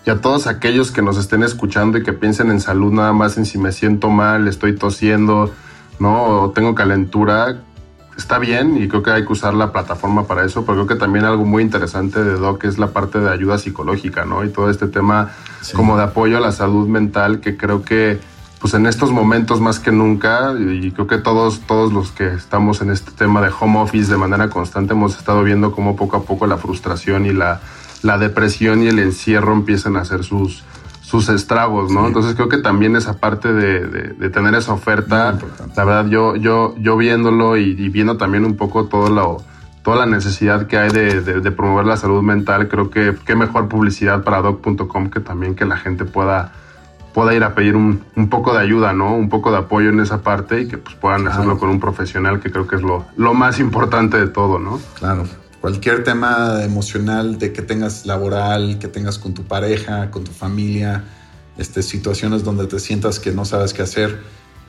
[0.04, 3.36] y a todos aquellos que nos estén escuchando y que piensen en salud nada más
[3.36, 5.52] en si me siento mal, estoy tosiendo,
[5.98, 6.24] ¿no?
[6.24, 7.62] O tengo calentura,
[8.16, 10.96] está bien y creo que hay que usar la plataforma para eso, pero creo que
[10.96, 14.44] también algo muy interesante de Doc es la parte de ayuda psicológica, ¿no?
[14.44, 15.30] Y todo este tema
[15.60, 15.74] Sí.
[15.74, 18.18] como de apoyo a la salud mental que creo que
[18.60, 22.80] pues en estos momentos más que nunca, y creo que todos, todos los que estamos
[22.80, 26.22] en este tema de home office de manera constante hemos estado viendo cómo poco a
[26.22, 27.60] poco la frustración y la,
[28.02, 30.64] la depresión y el encierro empiezan a hacer sus,
[31.12, 32.06] sus estragos, ¿no?
[32.06, 35.38] Entonces creo que también esa parte de, de, tener esa oferta,
[35.76, 39.36] la verdad yo, yo, yo viéndolo y, viendo también un poco todo lo,
[39.82, 43.68] toda la necesidad que hay de, de, promover la salud mental, creo que qué mejor
[43.68, 46.52] publicidad para doc.com que también que la gente pueda
[47.12, 49.14] pueda ir a pedir un, un, poco de ayuda, ¿no?
[49.14, 52.40] Un poco de apoyo en esa parte y que pues puedan hacerlo con un profesional,
[52.40, 54.80] que creo que es lo, lo más importante de todo, ¿no?
[54.98, 55.24] Claro.
[55.62, 61.04] Cualquier tema emocional de que tengas laboral, que tengas con tu pareja, con tu familia,
[61.56, 64.18] este, situaciones donde te sientas que no sabes qué hacer,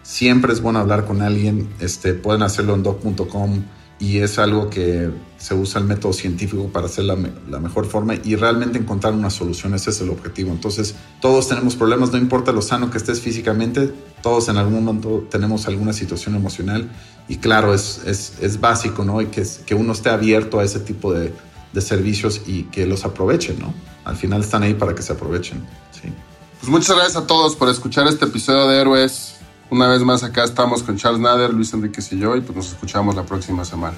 [0.03, 1.67] siempre es bueno hablar con alguien.
[1.79, 3.63] Este, pueden hacerlo en doc.com
[3.97, 5.09] y es algo que
[5.39, 7.17] se usa el método científico para hacer la,
[7.49, 9.73] la, mejor forma y realmente encontrar una solución.
[9.73, 10.51] Ese es el objetivo.
[10.51, 13.91] Entonces, todos tenemos problemas, no importa lo sano que estés físicamente,
[14.21, 16.87] todos en algún momento tenemos alguna situación emocional
[17.27, 19.21] y claro, es, es, es básico, ¿no?
[19.21, 21.33] Y que, que uno esté abierto a ese tipo de,
[21.71, 23.73] de, servicios y que los aprovechen, ¿no?
[24.05, 26.11] Al final están ahí para que se aprovechen, sí.
[26.59, 29.35] Pues muchas gracias a todos por escuchar este episodio de Héroes.
[29.69, 32.67] Una vez más acá estamos con Charles Nader, Luis Enriquez y yo y pues nos
[32.67, 33.97] escuchamos la próxima semana.